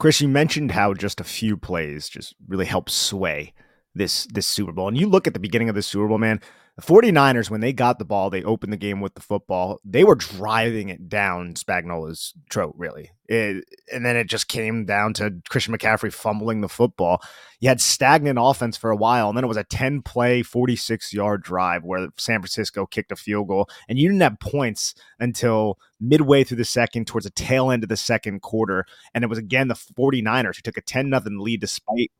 Chris, 0.00 0.22
you 0.22 0.28
mentioned 0.28 0.70
how 0.70 0.94
just 0.94 1.20
a 1.20 1.24
few 1.24 1.58
plays 1.58 2.08
just 2.08 2.34
really 2.48 2.64
help 2.64 2.88
sway 2.88 3.52
this 3.94 4.26
this 4.26 4.46
Super 4.46 4.72
Bowl. 4.72 4.88
And 4.88 4.98
you 4.98 5.08
look 5.08 5.26
at 5.26 5.34
the 5.34 5.40
beginning 5.40 5.68
of 5.68 5.74
the 5.74 5.82
Super 5.82 6.08
Bowl, 6.08 6.18
man, 6.18 6.40
the 6.76 6.82
49ers, 6.82 7.50
when 7.50 7.60
they 7.60 7.72
got 7.72 7.98
the 7.98 8.04
ball, 8.04 8.30
they 8.30 8.42
opened 8.42 8.72
the 8.72 8.78
game 8.78 9.00
with 9.00 9.14
the 9.14 9.20
football. 9.20 9.80
They 9.84 10.02
were 10.02 10.14
driving 10.14 10.88
it 10.88 11.08
down 11.08 11.54
Spagnuolo's 11.54 12.32
throat, 12.50 12.74
really. 12.78 13.10
It, 13.26 13.64
and 13.92 14.04
then 14.04 14.16
it 14.16 14.28
just 14.28 14.48
came 14.48 14.86
down 14.86 15.12
to 15.14 15.34
Christian 15.48 15.76
McCaffrey 15.76 16.12
fumbling 16.12 16.62
the 16.62 16.68
football. 16.68 17.20
You 17.58 17.68
had 17.68 17.80
stagnant 17.80 18.38
offense 18.40 18.76
for 18.76 18.90
a 18.90 18.96
while, 18.96 19.28
and 19.28 19.36
then 19.36 19.44
it 19.44 19.48
was 19.48 19.56
a 19.56 19.64
10 19.64 20.02
play, 20.02 20.42
46 20.42 21.12
yard 21.12 21.42
drive 21.42 21.84
where 21.84 22.08
San 22.16 22.40
Francisco 22.40 22.86
kicked 22.86 23.12
a 23.12 23.16
field 23.16 23.48
goal. 23.48 23.68
And 23.88 23.98
you 23.98 24.08
didn't 24.08 24.22
have 24.22 24.40
points 24.40 24.94
until 25.18 25.78
midway 26.00 26.44
through 26.44 26.56
the 26.56 26.64
second, 26.64 27.06
towards 27.06 27.24
the 27.24 27.30
tail 27.30 27.70
end 27.70 27.82
of 27.82 27.88
the 27.88 27.96
second 27.96 28.40
quarter. 28.40 28.86
And 29.12 29.22
it 29.22 29.28
was 29.28 29.38
again 29.38 29.68
the 29.68 29.74
49ers 29.74 30.56
who 30.56 30.62
took 30.62 30.78
a 30.78 30.82
10 30.82 31.10
0 31.10 31.22
lead 31.40 31.60
despite 31.60 32.10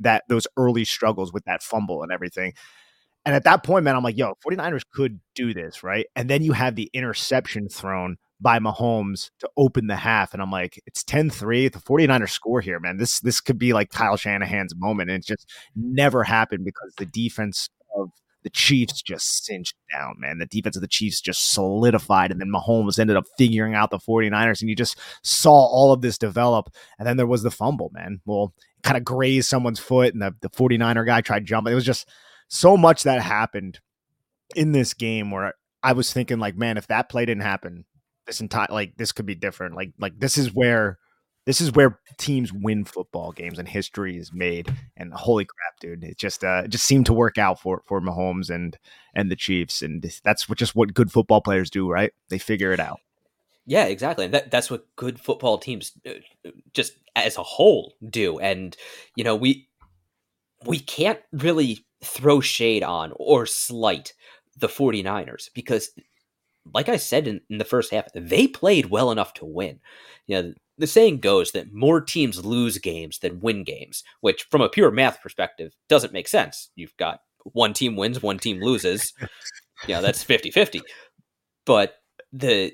that 0.00 0.24
those 0.28 0.46
early 0.56 0.84
struggles 0.84 1.32
with 1.32 1.44
that 1.44 1.62
fumble 1.62 2.02
and 2.02 2.12
everything. 2.12 2.52
And 3.24 3.34
at 3.34 3.44
that 3.44 3.64
point, 3.64 3.84
man, 3.84 3.96
I'm 3.96 4.04
like, 4.04 4.16
yo, 4.16 4.34
49ers 4.46 4.82
could 4.92 5.20
do 5.34 5.52
this, 5.52 5.82
right? 5.82 6.06
And 6.14 6.30
then 6.30 6.42
you 6.42 6.52
have 6.52 6.76
the 6.76 6.88
interception 6.92 7.68
thrown 7.68 8.18
by 8.40 8.60
Mahomes 8.60 9.30
to 9.40 9.50
open 9.56 9.88
the 9.88 9.96
half. 9.96 10.32
And 10.32 10.40
I'm 10.40 10.50
like, 10.50 10.80
it's 10.86 11.02
10-3. 11.02 11.72
The 11.72 11.80
49ers 11.80 12.30
score 12.30 12.60
here, 12.60 12.78
man. 12.78 12.98
This 12.98 13.18
this 13.20 13.40
could 13.40 13.58
be 13.58 13.72
like 13.72 13.90
Kyle 13.90 14.16
Shanahan's 14.16 14.74
moment. 14.76 15.10
And 15.10 15.18
it 15.18 15.26
just 15.26 15.50
never 15.74 16.22
happened 16.22 16.64
because 16.64 16.94
the 16.98 17.06
defense 17.06 17.68
of 17.96 18.10
the 18.44 18.50
Chiefs 18.50 19.02
just 19.02 19.44
cinched 19.44 19.74
down, 19.92 20.14
man. 20.18 20.38
The 20.38 20.46
defense 20.46 20.76
of 20.76 20.82
the 20.82 20.86
Chiefs 20.86 21.20
just 21.20 21.50
solidified. 21.50 22.30
And 22.30 22.40
then 22.40 22.52
Mahomes 22.52 23.00
ended 23.00 23.16
up 23.16 23.24
figuring 23.36 23.74
out 23.74 23.90
the 23.90 23.98
49ers. 23.98 24.60
And 24.60 24.70
you 24.70 24.76
just 24.76 24.96
saw 25.24 25.50
all 25.50 25.92
of 25.92 26.00
this 26.00 26.16
develop. 26.16 26.68
And 26.96 27.08
then 27.08 27.16
there 27.16 27.26
was 27.26 27.42
the 27.42 27.50
fumble, 27.50 27.90
man. 27.92 28.20
Well, 28.24 28.54
kind 28.86 28.96
of 28.96 29.04
grazed 29.04 29.48
someone's 29.48 29.80
foot, 29.80 30.14
and 30.14 30.22
the, 30.22 30.34
the 30.40 30.48
49er 30.48 31.04
guy 31.04 31.20
tried 31.20 31.44
jumping. 31.44 31.72
It 31.72 31.76
was 31.76 31.84
just 31.84 32.08
so 32.48 32.76
much 32.76 33.02
that 33.02 33.20
happened 33.20 33.80
in 34.54 34.72
this 34.72 34.94
game 34.94 35.30
where 35.30 35.54
I 35.82 35.92
was 35.92 36.12
thinking 36.12 36.38
like, 36.38 36.56
man, 36.56 36.78
if 36.78 36.86
that 36.86 37.08
play 37.08 37.26
didn't 37.26 37.42
happen, 37.42 37.84
this 38.26 38.40
entire 38.40 38.68
like 38.70 38.96
this 38.96 39.12
could 39.12 39.26
be 39.26 39.34
different. 39.34 39.74
Like 39.74 39.92
like 39.98 40.18
this 40.18 40.38
is 40.38 40.54
where 40.54 40.98
this 41.46 41.60
is 41.60 41.72
where 41.72 42.00
teams 42.18 42.52
win 42.52 42.84
football 42.84 43.32
games 43.32 43.58
and 43.58 43.68
history 43.68 44.16
is 44.16 44.32
made. 44.32 44.72
And 44.96 45.12
holy 45.12 45.44
crap, 45.44 45.80
dude, 45.80 46.04
it 46.04 46.18
just 46.18 46.44
uh 46.44 46.62
it 46.64 46.68
just 46.68 46.84
seemed 46.84 47.06
to 47.06 47.12
work 47.12 47.38
out 47.38 47.60
for 47.60 47.82
for 47.86 48.00
Mahomes 48.00 48.50
and 48.50 48.76
and 49.14 49.30
the 49.30 49.36
Chiefs, 49.36 49.82
and 49.82 50.04
that's 50.24 50.48
what 50.48 50.58
just 50.58 50.74
what 50.76 50.94
good 50.94 51.10
football 51.10 51.40
players 51.40 51.70
do, 51.70 51.88
right? 51.88 52.12
They 52.30 52.38
figure 52.38 52.72
it 52.72 52.80
out. 52.80 53.00
Yeah, 53.66 53.86
exactly. 53.86 54.26
And 54.26 54.34
that, 54.34 54.50
that's 54.50 54.70
what 54.70 54.86
good 54.94 55.18
football 55.18 55.58
teams 55.58 55.92
uh, 56.08 56.50
just 56.72 56.92
as 57.16 57.36
a 57.36 57.42
whole 57.42 57.94
do. 58.08 58.38
And 58.38 58.76
you 59.16 59.24
know, 59.24 59.34
we 59.34 59.68
we 60.64 60.78
can't 60.78 61.20
really 61.32 61.84
throw 62.04 62.40
shade 62.40 62.84
on 62.84 63.12
or 63.16 63.46
slight 63.46 64.12
the 64.56 64.68
49ers 64.68 65.48
because 65.54 65.90
like 66.74 66.88
I 66.88 66.96
said 66.96 67.26
in, 67.26 67.40
in, 67.48 67.58
the 67.58 67.64
first 67.64 67.92
half, 67.92 68.06
they 68.14 68.46
played 68.48 68.86
well 68.86 69.10
enough 69.12 69.34
to 69.34 69.44
win. 69.44 69.78
You 70.26 70.42
know, 70.42 70.54
the 70.78 70.86
saying 70.86 71.20
goes 71.20 71.52
that 71.52 71.72
more 71.72 72.00
teams 72.00 72.44
lose 72.44 72.78
games 72.78 73.20
than 73.20 73.40
win 73.40 73.64
games, 73.64 74.02
which 74.20 74.44
from 74.50 74.60
a 74.60 74.68
pure 74.68 74.90
math 74.90 75.20
perspective 75.22 75.74
doesn't 75.88 76.12
make 76.12 76.28
sense. 76.28 76.70
You've 76.74 76.96
got 76.96 77.20
one 77.44 77.72
team 77.72 77.96
wins, 77.96 78.22
one 78.22 78.38
team 78.38 78.60
loses. 78.60 79.12
you 79.86 79.94
know, 79.94 80.02
that's 80.02 80.24
50-50. 80.24 80.80
But 81.64 81.94
the 82.32 82.72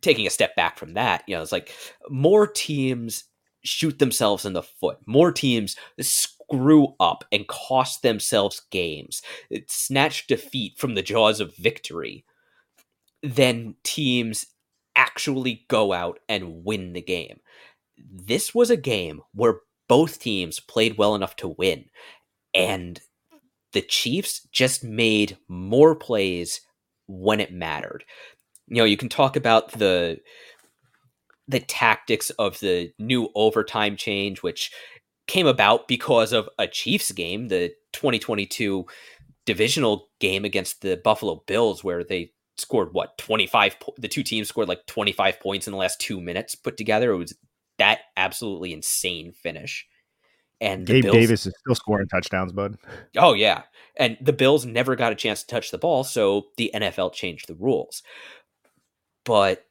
taking 0.00 0.26
a 0.26 0.30
step 0.30 0.56
back 0.56 0.78
from 0.78 0.94
that, 0.94 1.22
you 1.26 1.36
know, 1.36 1.42
it's 1.42 1.52
like 1.52 1.72
more 2.08 2.46
teams 2.46 3.24
shoot 3.66 3.98
themselves 3.98 4.44
in 4.44 4.52
the 4.52 4.62
foot. 4.62 4.98
More 5.06 5.32
teams 5.32 5.76
screw 6.00 6.94
up 7.00 7.24
and 7.32 7.46
cost 7.48 8.02
themselves 8.02 8.62
games, 8.70 9.22
snatch 9.68 10.26
defeat 10.26 10.78
from 10.78 10.94
the 10.94 11.02
jaws 11.02 11.40
of 11.40 11.56
victory, 11.56 12.24
then 13.22 13.74
teams 13.82 14.46
actually 14.94 15.66
go 15.68 15.92
out 15.92 16.18
and 16.28 16.64
win 16.64 16.92
the 16.92 17.02
game. 17.02 17.40
This 17.98 18.54
was 18.54 18.70
a 18.70 18.76
game 18.76 19.22
where 19.32 19.60
both 19.88 20.18
teams 20.18 20.60
played 20.60 20.98
well 20.98 21.14
enough 21.14 21.36
to 21.36 21.48
win, 21.48 21.86
and 22.54 23.00
the 23.72 23.82
Chiefs 23.82 24.46
just 24.52 24.84
made 24.84 25.36
more 25.48 25.94
plays 25.94 26.60
when 27.06 27.40
it 27.40 27.52
mattered. 27.52 28.04
You 28.68 28.76
know, 28.76 28.84
you 28.84 28.96
can 28.96 29.08
talk 29.08 29.36
about 29.36 29.72
the 29.72 30.18
the 31.48 31.60
tactics 31.60 32.30
of 32.30 32.58
the 32.60 32.92
new 32.98 33.28
overtime 33.34 33.96
change, 33.96 34.42
which 34.42 34.72
came 35.26 35.46
about 35.46 35.88
because 35.88 36.32
of 36.32 36.48
a 36.58 36.66
Chiefs 36.66 37.12
game, 37.12 37.48
the 37.48 37.72
2022 37.92 38.86
divisional 39.44 40.08
game 40.20 40.44
against 40.44 40.82
the 40.82 40.96
Buffalo 40.96 41.42
Bills, 41.46 41.82
where 41.82 42.04
they 42.04 42.32
scored 42.58 42.88
what 42.92 43.18
25 43.18 43.76
the 43.98 44.08
two 44.08 44.22
teams 44.22 44.48
scored 44.48 44.68
like 44.68 44.86
25 44.86 45.38
points 45.40 45.66
in 45.66 45.72
the 45.72 45.78
last 45.78 46.00
two 46.00 46.20
minutes 46.20 46.54
put 46.54 46.76
together. 46.76 47.12
It 47.12 47.18
was 47.18 47.34
that 47.78 48.00
absolutely 48.16 48.72
insane 48.72 49.32
finish. 49.32 49.86
And 50.60 50.86
Gabe 50.86 51.02
bills, 51.02 51.14
Davis 51.14 51.46
is 51.46 51.54
still 51.58 51.74
scoring 51.74 52.08
touchdowns 52.08 52.52
bud. 52.52 52.78
Oh 53.16 53.34
yeah. 53.34 53.62
And 53.98 54.16
the 54.20 54.32
bills 54.32 54.64
never 54.64 54.96
got 54.96 55.12
a 55.12 55.16
chance 55.16 55.42
to 55.42 55.46
touch 55.46 55.70
the 55.70 55.78
ball 55.78 56.02
so 56.04 56.46
the 56.56 56.70
nfl 56.74 57.12
changed 57.12 57.46
the 57.46 57.54
rules. 57.54 58.02
But 59.24 59.64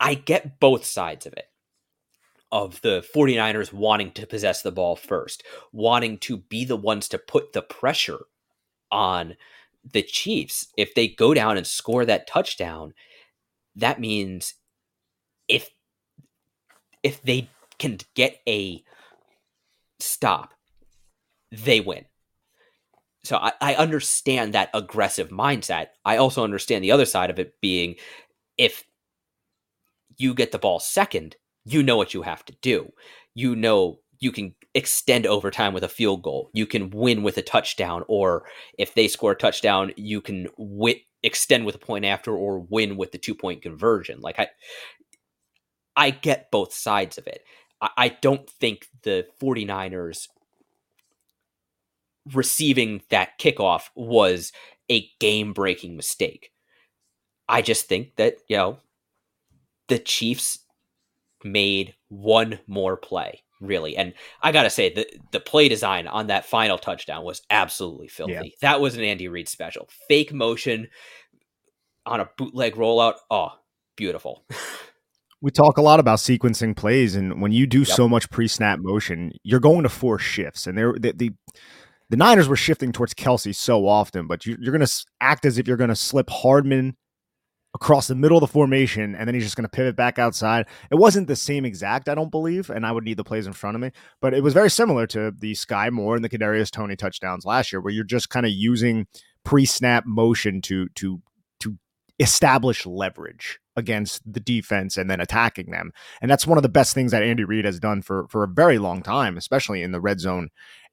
i 0.00 0.14
get 0.14 0.60
both 0.60 0.84
sides 0.84 1.26
of 1.26 1.32
it 1.34 1.46
of 2.50 2.80
the 2.80 3.04
49ers 3.14 3.72
wanting 3.72 4.10
to 4.12 4.26
possess 4.26 4.62
the 4.62 4.72
ball 4.72 4.96
first, 4.96 5.42
wanting 5.72 6.18
to 6.18 6.38
be 6.38 6.64
the 6.64 6.76
ones 6.76 7.08
to 7.08 7.18
put 7.18 7.52
the 7.52 7.62
pressure 7.62 8.20
on 8.90 9.36
the 9.92 10.02
Chiefs. 10.02 10.68
If 10.76 10.94
they 10.94 11.08
go 11.08 11.34
down 11.34 11.56
and 11.56 11.66
score 11.66 12.04
that 12.04 12.26
touchdown, 12.26 12.94
that 13.76 14.00
means 14.00 14.54
if 15.46 15.70
if 17.02 17.22
they 17.22 17.48
can 17.78 17.98
get 18.14 18.40
a 18.48 18.82
stop, 20.00 20.52
they 21.52 21.80
win. 21.80 22.06
So 23.22 23.36
I, 23.36 23.52
I 23.60 23.74
understand 23.74 24.54
that 24.54 24.70
aggressive 24.74 25.28
mindset. 25.28 25.88
I 26.04 26.16
also 26.16 26.42
understand 26.42 26.82
the 26.82 26.92
other 26.92 27.04
side 27.04 27.30
of 27.30 27.38
it 27.38 27.60
being 27.60 27.96
if 28.56 28.84
you 30.18 30.34
get 30.34 30.52
the 30.52 30.58
ball 30.58 30.80
second, 30.80 31.36
you 31.64 31.82
know 31.82 31.96
what 31.96 32.14
you 32.14 32.22
have 32.22 32.44
to 32.46 32.56
do. 32.62 32.92
You 33.34 33.54
know 33.56 34.00
you 34.20 34.32
can 34.32 34.54
extend 34.74 35.26
overtime 35.26 35.72
with 35.72 35.84
a 35.84 35.88
field 35.88 36.22
goal. 36.22 36.50
You 36.52 36.66
can 36.66 36.90
win 36.90 37.22
with 37.22 37.38
a 37.38 37.42
touchdown, 37.42 38.04
or 38.08 38.44
if 38.78 38.94
they 38.94 39.08
score 39.08 39.32
a 39.32 39.36
touchdown, 39.36 39.92
you 39.96 40.20
can 40.20 40.48
win, 40.56 40.96
extend 41.22 41.64
with 41.64 41.76
a 41.76 41.78
point 41.78 42.04
after, 42.04 42.36
or 42.36 42.60
win 42.60 42.96
with 42.96 43.12
the 43.12 43.18
two 43.18 43.34
point 43.34 43.62
conversion. 43.62 44.20
Like 44.20 44.38
I, 44.38 44.48
I 45.96 46.10
get 46.10 46.50
both 46.50 46.72
sides 46.72 47.18
of 47.18 47.26
it. 47.26 47.42
I, 47.80 47.90
I 47.96 48.08
don't 48.08 48.48
think 48.48 48.86
the 49.02 49.26
49ers 49.40 50.26
receiving 52.34 53.02
that 53.10 53.38
kickoff 53.38 53.84
was 53.94 54.52
a 54.90 55.08
game 55.20 55.52
breaking 55.52 55.96
mistake. 55.96 56.50
I 57.48 57.62
just 57.62 57.86
think 57.86 58.16
that, 58.16 58.36
you 58.48 58.56
know, 58.56 58.78
the 59.88 59.98
Chiefs 59.98 60.60
made 61.44 61.94
one 62.08 62.58
more 62.66 62.96
play 62.96 63.42
really. 63.60 63.96
And 63.96 64.14
i 64.42 64.52
gotta 64.52 64.70
say 64.70 64.92
the, 64.92 65.06
the 65.32 65.40
play 65.40 65.68
design 65.68 66.06
on 66.06 66.28
that 66.28 66.46
final 66.46 66.78
touchdown 66.78 67.24
was 67.24 67.42
absolutely 67.50 68.08
filthy. 68.08 68.32
Yeah. 68.32 68.42
that 68.62 68.80
was 68.80 68.96
an 68.96 69.02
andy 69.02 69.28
reid 69.28 69.48
special. 69.48 69.88
Fake 70.08 70.32
motion 70.32 70.88
on 72.06 72.20
a 72.20 72.28
bootleg 72.36 72.74
rollout. 72.74 73.14
Oh 73.30 73.52
beautiful. 73.96 74.44
We 75.40 75.52
talk 75.52 75.78
a 75.78 75.82
lot 75.82 76.00
about 76.00 76.18
sequencing 76.18 76.76
plays 76.76 77.14
and 77.14 77.40
when 77.40 77.52
you 77.52 77.64
do 77.68 77.78
yep. 77.78 77.86
so 77.86 78.08
much 78.08 78.28
pre-snap 78.28 78.80
motion 78.82 79.30
you're 79.44 79.60
going 79.60 79.84
to 79.84 79.88
force 79.88 80.22
shifts. 80.22 80.66
And 80.66 80.76
they're 80.76 80.94
the, 80.94 81.12
the 81.12 81.32
the 82.10 82.16
Niners 82.16 82.48
were 82.48 82.56
shifting 82.56 82.90
towards 82.90 83.14
Kelce 83.14 83.54
so 83.54 83.86
often, 83.86 84.26
but 84.26 84.46
you, 84.46 84.54
are 84.54 84.72
going 84.72 84.84
to 84.84 85.04
act 85.20 85.44
as 85.44 85.56
if 85.56 85.68
you're 85.68 85.76
going 85.76 85.90
to 85.90 85.94
slip 85.94 86.28
Hardman 86.28 86.96
across 87.74 88.08
the 88.08 88.14
middle 88.14 88.38
of 88.38 88.40
the 88.40 88.46
formation, 88.46 89.14
and 89.14 89.28
then 89.28 89.34
he's 89.34 89.44
just 89.44 89.56
going 89.56 89.64
to 89.64 89.68
pivot 89.68 89.94
back 89.94 90.18
outside. 90.18 90.66
It 90.90 90.96
wasn't 90.96 91.28
the 91.28 91.36
same 91.36 91.64
exact, 91.64 92.08
I 92.08 92.14
don't 92.14 92.30
believe, 92.30 92.70
and 92.70 92.86
I 92.86 92.92
would 92.92 93.04
need 93.04 93.16
the 93.18 93.24
plays 93.24 93.46
in 93.46 93.52
front 93.52 93.74
of 93.74 93.80
me, 93.80 93.90
but 94.20 94.34
it 94.34 94.42
was 94.42 94.54
very 94.54 94.70
similar 94.70 95.06
to 95.08 95.32
the 95.36 95.52
Skyy 95.52 95.90
Moore 95.90 96.16
and 96.16 96.24
the 96.24 96.30
Kadarius 96.30 96.70
Toney 96.70 96.96
touchdowns 96.96 97.44
last 97.44 97.72
year, 97.72 97.80
where 97.80 97.92
you're 97.92 98.04
just 98.04 98.30
kind 98.30 98.46
of 98.46 98.52
using 98.52 99.06
pre-snap 99.44 100.04
motion 100.06 100.60
to 100.62 100.88
to 100.96 101.22
to 101.60 101.78
establish 102.18 102.84
leverage 102.84 103.60
against 103.76 104.20
the 104.30 104.40
defense 104.40 104.96
and 104.96 105.08
then 105.08 105.20
attacking 105.20 105.70
them. 105.70 105.92
And 106.20 106.30
that's 106.30 106.46
one 106.46 106.58
of 106.58 106.62
the 106.62 106.68
best 106.68 106.94
things 106.94 107.12
that 107.12 107.22
Andy 107.22 107.44
Reid 107.44 107.64
has 107.64 107.78
done 107.78 108.02
for 108.02 108.26
for 108.28 108.42
a 108.44 108.48
very 108.48 108.78
long 108.78 109.02
time, 109.02 109.36
especially 109.36 109.82
in 109.82 109.92
the 109.92 110.00
red 110.00 110.20
zone 110.20 110.48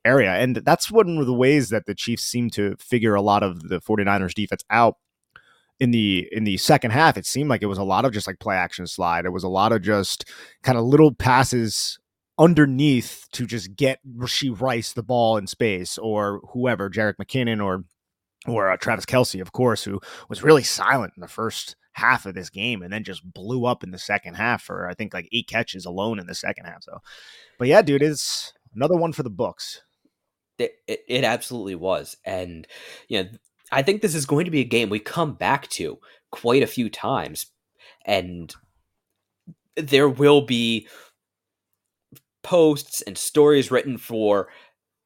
area. 0.06 0.34
And 0.34 0.58
that's 0.58 0.92
one 0.92 1.18
of 1.18 1.26
the 1.26 1.34
ways 1.34 1.70
that 1.70 1.86
the 1.86 1.96
Chiefs 1.96 2.24
seem 2.24 2.50
to 2.52 2.76
figure 2.78 3.16
a 3.16 3.22
lot 3.22 3.44
of 3.44 3.70
the 3.70 3.82
49ers 3.82 4.34
defense 4.34 4.64
out 4.70 4.98
in 5.80 5.92
the 5.92 6.28
in 6.32 6.46
the 6.46 6.58
second 6.58 6.92
half 6.92 7.18
it 7.18 7.26
seemed 7.26 7.50
like 7.50 7.62
it 7.62 7.68
was 7.68 7.78
a 7.78 7.84
lot 7.84 8.06
of 8.06 8.14
just 8.14 8.28
like 8.28 8.40
play 8.40 8.56
action 8.56 8.88
slide. 8.88 9.26
It 9.26 9.34
was 9.34 9.44
a 9.44 9.50
lot 9.50 9.72
of 9.72 9.82
just 9.82 10.26
kind 10.64 10.78
of 10.78 10.86
little 10.86 11.14
passes 11.14 12.00
underneath 12.38 13.26
to 13.32 13.46
just 13.46 13.76
get 13.76 14.00
Rashee 14.18 14.60
Rice 14.60 14.94
the 14.94 15.04
ball 15.04 15.38
in 15.38 15.48
space 15.48 15.98
or 15.98 16.42
whoever 16.54 16.90
Jerick 16.90 17.16
McKinnon 17.16 17.64
or 17.64 17.84
or 18.48 18.72
uh, 18.72 18.78
Travis 18.78 19.06
Kelce, 19.06 19.42
of 19.42 19.52
course 19.52 19.84
who 19.84 20.00
was 20.30 20.44
really 20.44 20.64
silent 20.64 21.14
in 21.16 21.22
the 21.22 21.28
first 21.28 21.76
half 21.94 22.26
of 22.26 22.36
this 22.36 22.50
game 22.50 22.82
and 22.82 22.92
then 22.92 23.04
just 23.04 23.34
blew 23.34 23.66
up 23.66 23.84
in 23.84 23.92
the 23.92 23.98
second 23.98 24.36
half 24.36 24.62
for 24.62 24.90
I 24.90 24.94
think 24.94 25.14
like 25.14 25.30
eight 25.32 25.48
catches 25.48 25.86
alone 25.86 26.20
in 26.20 26.28
the 26.28 26.36
second 26.36 26.66
half. 26.66 26.84
So 26.84 27.00
but 27.58 27.68
yeah 27.68 27.82
dude 27.82 28.02
it's 28.02 28.54
another 28.76 28.98
one 28.98 29.14
for 29.14 29.24
the 29.24 29.30
books. 29.30 29.82
It, 30.58 30.76
it, 30.88 31.02
it 31.08 31.24
absolutely 31.24 31.76
was. 31.76 32.16
And, 32.26 32.68
you 33.08 33.24
know, 33.24 33.30
I 33.72 33.82
think 33.82 34.02
this 34.02 34.16
is 34.16 34.26
going 34.26 34.46
to 34.46 34.52
be 34.52 34.62
a 34.62 34.66
game 34.66 34.90
we 34.90 35.00
come 35.00 35.34
back 35.34 35.68
to 35.70 36.00
quite 36.32 36.64
a 36.64 36.68
few 36.68 36.90
times. 36.90 37.48
And 38.06 38.54
there 39.76 40.10
will 40.10 40.42
be 40.42 40.88
posts 42.44 43.02
and 43.02 43.18
stories 43.18 43.72
written 43.72 43.98
for 43.98 44.50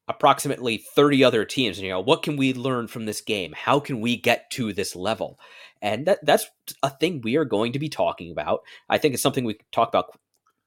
approximately 0.09 0.77
30 0.77 1.23
other 1.23 1.45
teams 1.45 1.77
and 1.77 1.85
you 1.85 1.93
know 1.93 2.01
what 2.01 2.23
can 2.23 2.35
we 2.35 2.51
learn 2.51 2.87
from 2.87 3.05
this 3.05 3.21
game 3.21 3.53
how 3.55 3.79
can 3.79 4.01
we 4.01 4.17
get 4.17 4.49
to 4.49 4.73
this 4.73 4.95
level 4.95 5.39
and 5.83 6.07
that 6.07 6.19
that's 6.25 6.49
a 6.81 6.89
thing 6.89 7.21
we 7.21 7.37
are 7.37 7.45
going 7.45 7.71
to 7.71 7.79
be 7.79 7.87
talking 7.87 8.31
about 8.31 8.61
i 8.89 8.97
think 8.97 9.13
it's 9.13 9.23
something 9.23 9.45
we 9.45 9.57
talk 9.71 9.87
about 9.87 10.19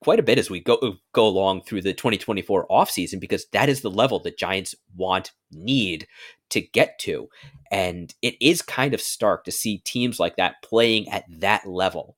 quite 0.03 0.19
a 0.19 0.23
bit 0.23 0.39
as 0.39 0.51
we 0.51 0.61
go 0.61 0.97
go 1.13 1.27
along 1.27 1.63
through 1.63 1.81
the 1.83 1.93
2024 1.93 2.67
offseason 2.69 3.21
because 3.21 3.47
that 3.53 3.69
is 3.69 3.81
the 3.81 3.91
level 3.91 4.19
that 4.21 4.37
Giants 4.37 4.75
want 4.97 5.31
need 5.53 6.07
to 6.51 6.61
get 6.61 6.99
to. 7.01 7.29
And 7.71 8.13
it 8.21 8.35
is 8.41 8.63
kind 8.63 8.95
of 8.95 9.01
stark 9.01 9.45
to 9.45 9.53
see 9.53 9.79
teams 9.79 10.19
like 10.19 10.37
that 10.37 10.57
playing 10.63 11.09
at 11.09 11.25
that 11.41 11.67
level. 11.67 12.17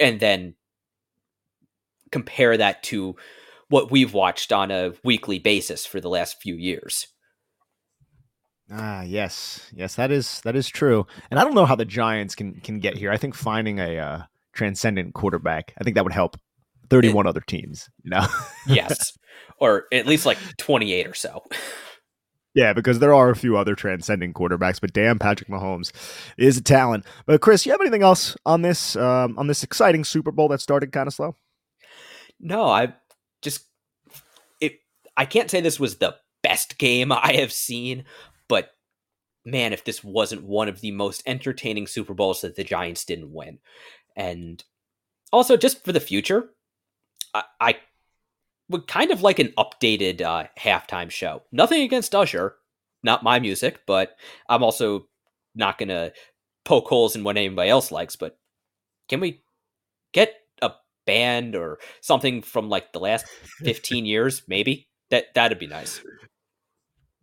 And 0.00 0.18
then 0.18 0.56
compare 2.10 2.56
that 2.56 2.82
to 2.84 3.14
what 3.68 3.90
we've 3.90 4.12
watched 4.12 4.52
on 4.52 4.70
a 4.70 4.92
weekly 5.04 5.38
basis 5.38 5.86
for 5.86 6.00
the 6.00 6.10
last 6.10 6.42
few 6.42 6.54
years. 6.54 7.06
Ah, 8.70 9.02
yes, 9.02 9.70
yes, 9.72 9.94
that 9.94 10.10
is 10.10 10.40
that 10.40 10.56
is 10.56 10.68
true. 10.68 11.06
And 11.30 11.38
I 11.38 11.44
don't 11.44 11.54
know 11.54 11.66
how 11.66 11.76
the 11.76 11.84
Giants 11.84 12.34
can 12.34 12.54
can 12.60 12.80
get 12.80 12.96
here. 12.96 13.12
I 13.12 13.18
think 13.18 13.34
finding 13.34 13.78
a 13.78 13.98
uh, 13.98 14.22
transcendent 14.52 15.14
quarterback, 15.14 15.74
I 15.78 15.84
think 15.84 15.94
that 15.94 16.04
would 16.04 16.12
help 16.12 16.36
31 16.90 17.26
it, 17.26 17.28
other 17.28 17.40
teams, 17.40 17.88
you 18.02 18.10
know? 18.10 18.26
yes. 18.66 19.16
Or 19.58 19.84
at 19.92 20.06
least 20.06 20.26
like 20.26 20.38
28 20.58 21.06
or 21.06 21.14
so. 21.14 21.42
Yeah, 22.54 22.72
because 22.72 23.00
there 23.00 23.12
are 23.12 23.30
a 23.30 23.36
few 23.36 23.56
other 23.56 23.74
transcending 23.74 24.32
quarterbacks, 24.32 24.80
but 24.80 24.92
damn, 24.92 25.18
Patrick 25.18 25.50
Mahomes 25.50 25.90
is 26.38 26.56
a 26.56 26.62
talent. 26.62 27.04
But 27.26 27.40
Chris, 27.40 27.66
you 27.66 27.72
have 27.72 27.80
anything 27.80 28.02
else 28.02 28.36
on 28.46 28.62
this 28.62 28.94
um, 28.94 29.36
on 29.36 29.48
this 29.48 29.64
exciting 29.64 30.04
Super 30.04 30.30
Bowl 30.30 30.48
that 30.48 30.60
started 30.60 30.92
kind 30.92 31.08
of 31.08 31.14
slow? 31.14 31.34
No, 32.38 32.66
I 32.66 32.94
just 33.42 33.66
it. 34.60 34.78
I 35.16 35.24
can't 35.24 35.50
say 35.50 35.60
this 35.60 35.80
was 35.80 35.96
the 35.96 36.14
best 36.44 36.78
game 36.78 37.10
I 37.10 37.34
have 37.40 37.52
seen, 37.52 38.04
but 38.48 38.70
man, 39.44 39.72
if 39.72 39.84
this 39.84 40.04
wasn't 40.04 40.44
one 40.44 40.68
of 40.68 40.80
the 40.80 40.92
most 40.92 41.24
entertaining 41.26 41.88
Super 41.88 42.14
Bowls 42.14 42.42
that 42.42 42.54
the 42.54 42.62
Giants 42.62 43.04
didn't 43.04 43.32
win, 43.32 43.58
and 44.14 44.62
also 45.32 45.56
just 45.56 45.84
for 45.84 45.90
the 45.90 45.98
future, 45.98 46.50
I, 47.34 47.76
would 48.68 48.86
kind 48.86 49.10
of 49.10 49.22
like 49.22 49.38
an 49.38 49.52
updated 49.58 50.22
uh, 50.22 50.44
halftime 50.58 51.10
show. 51.10 51.42
Nothing 51.52 51.82
against 51.82 52.14
Usher, 52.14 52.54
not 53.02 53.22
my 53.22 53.38
music, 53.38 53.80
but 53.86 54.16
I'm 54.48 54.62
also 54.62 55.06
not 55.54 55.78
gonna 55.78 56.12
poke 56.64 56.88
holes 56.88 57.14
in 57.14 57.24
what 57.24 57.36
anybody 57.36 57.68
else 57.68 57.92
likes. 57.92 58.16
But 58.16 58.38
can 59.08 59.20
we 59.20 59.42
get 60.12 60.34
a 60.62 60.72
band 61.06 61.54
or 61.54 61.78
something 62.00 62.42
from 62.42 62.68
like 62.68 62.92
the 62.92 63.00
last 63.00 63.26
15 63.58 64.06
years? 64.06 64.42
Maybe 64.48 64.88
that 65.10 65.34
that'd 65.34 65.58
be 65.58 65.66
nice. 65.66 66.00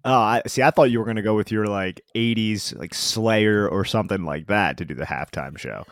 Oh, 0.04 0.14
I 0.14 0.42
see. 0.48 0.64
I 0.64 0.72
thought 0.72 0.90
you 0.90 1.00
were 1.00 1.06
gonna 1.06 1.22
go 1.22 1.36
with 1.36 1.52
your 1.52 1.68
like 1.68 2.02
'80s 2.16 2.78
like 2.78 2.94
Slayer 2.94 3.68
or 3.68 3.86
something 3.86 4.24
like 4.26 4.48
that 4.48 4.78
to 4.78 4.86
do 4.86 4.96
the 4.96 5.06
halftime 5.06 5.58
show. 5.58 5.86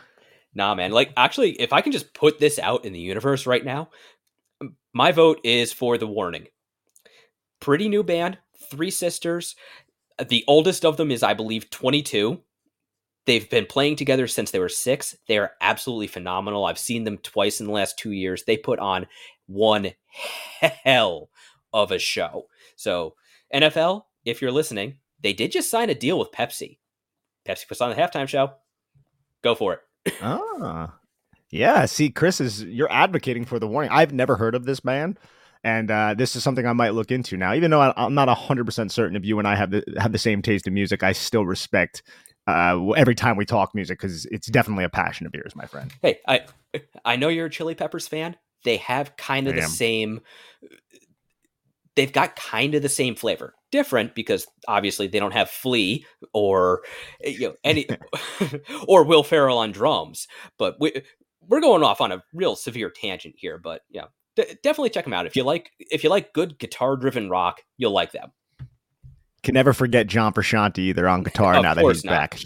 Nah, 0.54 0.74
man. 0.74 0.90
Like, 0.90 1.12
actually, 1.16 1.52
if 1.60 1.72
I 1.72 1.80
can 1.80 1.92
just 1.92 2.12
put 2.14 2.38
this 2.38 2.58
out 2.58 2.84
in 2.84 2.92
the 2.92 3.00
universe 3.00 3.46
right 3.46 3.64
now, 3.64 3.90
my 4.92 5.12
vote 5.12 5.40
is 5.44 5.72
for 5.72 5.96
The 5.96 6.06
Warning. 6.06 6.48
Pretty 7.60 7.88
new 7.88 8.02
band, 8.02 8.38
three 8.70 8.90
sisters. 8.90 9.54
The 10.28 10.44
oldest 10.48 10.84
of 10.84 10.96
them 10.96 11.10
is, 11.10 11.22
I 11.22 11.34
believe, 11.34 11.70
22. 11.70 12.40
They've 13.26 13.48
been 13.48 13.66
playing 13.66 13.96
together 13.96 14.26
since 14.26 14.50
they 14.50 14.58
were 14.58 14.68
six. 14.68 15.16
They 15.28 15.38
are 15.38 15.52
absolutely 15.60 16.08
phenomenal. 16.08 16.64
I've 16.64 16.78
seen 16.78 17.04
them 17.04 17.18
twice 17.18 17.60
in 17.60 17.66
the 17.66 17.72
last 17.72 17.98
two 17.98 18.10
years. 18.10 18.44
They 18.44 18.56
put 18.56 18.78
on 18.78 19.06
one 19.46 19.92
hell 20.84 21.30
of 21.72 21.92
a 21.92 21.98
show. 21.98 22.46
So, 22.76 23.14
NFL, 23.54 24.02
if 24.24 24.42
you're 24.42 24.50
listening, 24.50 24.96
they 25.22 25.32
did 25.32 25.52
just 25.52 25.70
sign 25.70 25.90
a 25.90 25.94
deal 25.94 26.18
with 26.18 26.32
Pepsi. 26.32 26.78
Pepsi 27.46 27.68
puts 27.68 27.80
on 27.80 27.90
the 27.90 27.96
halftime 27.96 28.26
show. 28.26 28.54
Go 29.42 29.54
for 29.54 29.74
it 29.74 29.80
ah, 30.22 30.94
yeah. 31.50 31.86
See, 31.86 32.10
Chris 32.10 32.40
is 32.40 32.64
you're 32.64 32.90
advocating 32.90 33.44
for 33.44 33.58
the 33.58 33.66
warning. 33.66 33.90
I've 33.90 34.12
never 34.12 34.36
heard 34.36 34.54
of 34.54 34.64
this 34.64 34.80
band, 34.80 35.18
and 35.64 35.90
uh, 35.90 36.14
this 36.16 36.36
is 36.36 36.42
something 36.42 36.66
I 36.66 36.72
might 36.72 36.94
look 36.94 37.10
into 37.10 37.36
now. 37.36 37.54
Even 37.54 37.70
though 37.70 37.80
I, 37.80 38.06
am 38.06 38.14
not 38.14 38.28
hundred 38.28 38.64
percent 38.64 38.92
certain 38.92 39.16
if 39.16 39.24
you 39.24 39.38
and 39.38 39.48
I 39.48 39.56
have 39.56 39.70
the 39.70 39.82
have 39.98 40.12
the 40.12 40.18
same 40.18 40.42
taste 40.42 40.66
in 40.66 40.74
music, 40.74 41.02
I 41.02 41.12
still 41.12 41.46
respect 41.46 42.02
uh, 42.46 42.90
every 42.92 43.14
time 43.14 43.36
we 43.36 43.44
talk 43.44 43.74
music 43.74 43.98
because 43.98 44.26
it's 44.26 44.48
definitely 44.48 44.84
a 44.84 44.88
passion 44.88 45.26
of 45.26 45.34
yours, 45.34 45.54
my 45.54 45.66
friend. 45.66 45.92
Hey, 46.02 46.18
I 46.26 46.42
I 47.04 47.16
know 47.16 47.28
you're 47.28 47.46
a 47.46 47.50
Chili 47.50 47.74
Peppers 47.74 48.08
fan. 48.08 48.36
They 48.64 48.78
have 48.78 49.16
kind 49.16 49.46
of 49.46 49.54
I 49.54 49.56
the 49.56 49.62
am. 49.62 49.70
same. 49.70 50.20
They've 51.96 52.12
got 52.12 52.36
kind 52.36 52.74
of 52.74 52.82
the 52.82 52.88
same 52.88 53.14
flavor 53.14 53.54
different 53.70 54.14
because 54.14 54.46
obviously 54.68 55.06
they 55.06 55.18
don't 55.18 55.32
have 55.32 55.50
Flea 55.50 56.04
or 56.32 56.82
eh, 57.22 57.30
you 57.30 57.48
know 57.48 57.54
any 57.64 57.88
or 58.88 59.04
Will 59.04 59.22
Ferrell 59.22 59.58
on 59.58 59.72
drums. 59.72 60.28
But 60.58 60.76
we 60.80 61.02
we're 61.48 61.60
going 61.60 61.82
off 61.82 62.00
on 62.00 62.12
a 62.12 62.22
real 62.32 62.56
severe 62.56 62.90
tangent 62.90 63.34
here. 63.36 63.58
But 63.58 63.82
yeah, 63.90 64.04
d- 64.36 64.56
definitely 64.62 64.90
check 64.90 65.04
them 65.04 65.14
out 65.14 65.26
if 65.26 65.36
you 65.36 65.44
like 65.44 65.70
if 65.78 66.04
you 66.04 66.10
like 66.10 66.32
good 66.32 66.58
guitar 66.58 66.96
driven 66.96 67.28
rock. 67.28 67.62
You'll 67.76 67.92
like 67.92 68.12
them. 68.12 68.32
Can 69.42 69.54
never 69.54 69.72
forget 69.72 70.06
John 70.06 70.34
Frusciante 70.34 70.78
either 70.78 71.08
on 71.08 71.22
guitar 71.22 71.62
now 71.62 71.72
that 71.72 71.84
he's 71.84 72.04
not. 72.04 72.12
back. 72.12 72.38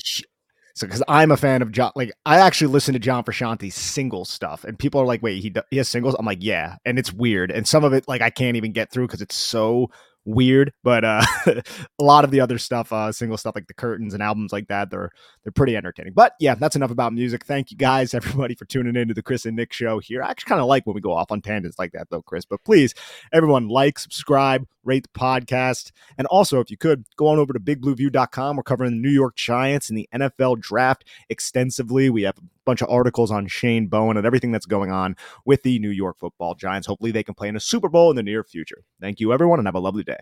So, 0.76 0.88
because 0.88 1.02
I'm 1.06 1.30
a 1.30 1.36
fan 1.36 1.62
of 1.62 1.70
John, 1.70 1.92
like 1.94 2.12
I 2.26 2.38
actually 2.38 2.72
listen 2.72 2.94
to 2.94 3.00
John 3.00 3.22
Frusciante's 3.22 3.74
single 3.74 4.24
stuff, 4.24 4.64
and 4.64 4.78
people 4.78 5.00
are 5.00 5.06
like, 5.06 5.22
"Wait, 5.22 5.40
he 5.40 5.52
he 5.70 5.76
has 5.76 5.88
singles?" 5.88 6.16
I'm 6.18 6.26
like, 6.26 6.42
"Yeah," 6.42 6.76
and 6.84 6.98
it's 6.98 7.12
weird, 7.12 7.50
and 7.52 7.66
some 7.66 7.84
of 7.84 7.92
it 7.92 8.08
like 8.08 8.22
I 8.22 8.30
can't 8.30 8.56
even 8.56 8.72
get 8.72 8.90
through 8.90 9.06
because 9.06 9.22
it's 9.22 9.36
so 9.36 9.90
weird, 10.24 10.72
but 10.82 11.04
uh, 11.04 11.24
a 11.46 11.62
lot 12.00 12.24
of 12.24 12.30
the 12.30 12.40
other 12.40 12.58
stuff, 12.58 12.92
uh, 12.92 13.12
single 13.12 13.36
stuff 13.36 13.54
like 13.54 13.66
the 13.66 13.74
curtains 13.74 14.14
and 14.14 14.22
albums 14.22 14.52
like 14.52 14.68
that, 14.68 14.90
they're 14.90 15.10
they're 15.44 15.52
pretty 15.52 15.76
entertaining. 15.76 16.14
But 16.14 16.34
yeah, 16.40 16.54
that's 16.54 16.74
enough 16.74 16.90
about 16.90 17.12
music. 17.12 17.44
Thank 17.44 17.70
you 17.70 17.76
guys, 17.76 18.14
everybody, 18.14 18.54
for 18.54 18.64
tuning 18.64 18.96
in 18.96 19.08
to 19.08 19.14
the 19.14 19.22
Chris 19.22 19.46
and 19.46 19.56
Nick 19.56 19.72
show 19.72 19.98
here. 19.98 20.22
I 20.22 20.30
actually 20.30 20.48
kind 20.48 20.60
of 20.60 20.66
like 20.66 20.86
when 20.86 20.94
we 20.94 21.00
go 21.00 21.12
off 21.12 21.30
on 21.30 21.40
tangents 21.42 21.78
like 21.78 21.92
that, 21.92 22.08
though, 22.10 22.22
Chris. 22.22 22.44
But 22.44 22.64
please, 22.64 22.94
everyone, 23.32 23.68
like, 23.68 23.98
subscribe, 23.98 24.66
rate 24.82 25.04
the 25.04 25.18
podcast, 25.18 25.92
and 26.18 26.26
also 26.28 26.60
if 26.60 26.70
you 26.70 26.76
could 26.76 27.04
go 27.16 27.28
on 27.28 27.38
over 27.38 27.52
to 27.52 27.60
BigBlueView.com. 27.60 28.56
We're 28.56 28.62
covering 28.62 28.92
the 28.92 28.96
New 28.96 29.10
York 29.10 29.36
Giants 29.36 29.88
and 29.88 29.98
the 29.98 30.08
NFL 30.14 30.60
draft 30.60 31.04
extensively. 31.28 32.10
We 32.10 32.22
have 32.22 32.38
a 32.38 32.42
bunch 32.64 32.82
of 32.82 32.88
articles 32.88 33.30
on 33.30 33.46
Shane 33.46 33.86
Bowen 33.86 34.16
and 34.16 34.26
everything 34.26 34.52
that's 34.52 34.66
going 34.66 34.90
on 34.90 35.16
with 35.44 35.62
the 35.62 35.78
New 35.78 35.90
York 35.90 36.18
Football 36.18 36.54
Giants. 36.54 36.86
Hopefully, 36.86 37.12
they 37.12 37.22
can 37.22 37.34
play 37.34 37.48
in 37.48 37.56
a 37.56 37.60
Super 37.60 37.88
Bowl 37.88 38.10
in 38.10 38.16
the 38.16 38.22
near 38.22 38.42
future. 38.44 38.82
Thank 39.00 39.20
you, 39.20 39.32
everyone, 39.32 39.58
and 39.58 39.68
have 39.68 39.74
a 39.74 39.80
lovely 39.80 40.04
day. 40.04 40.20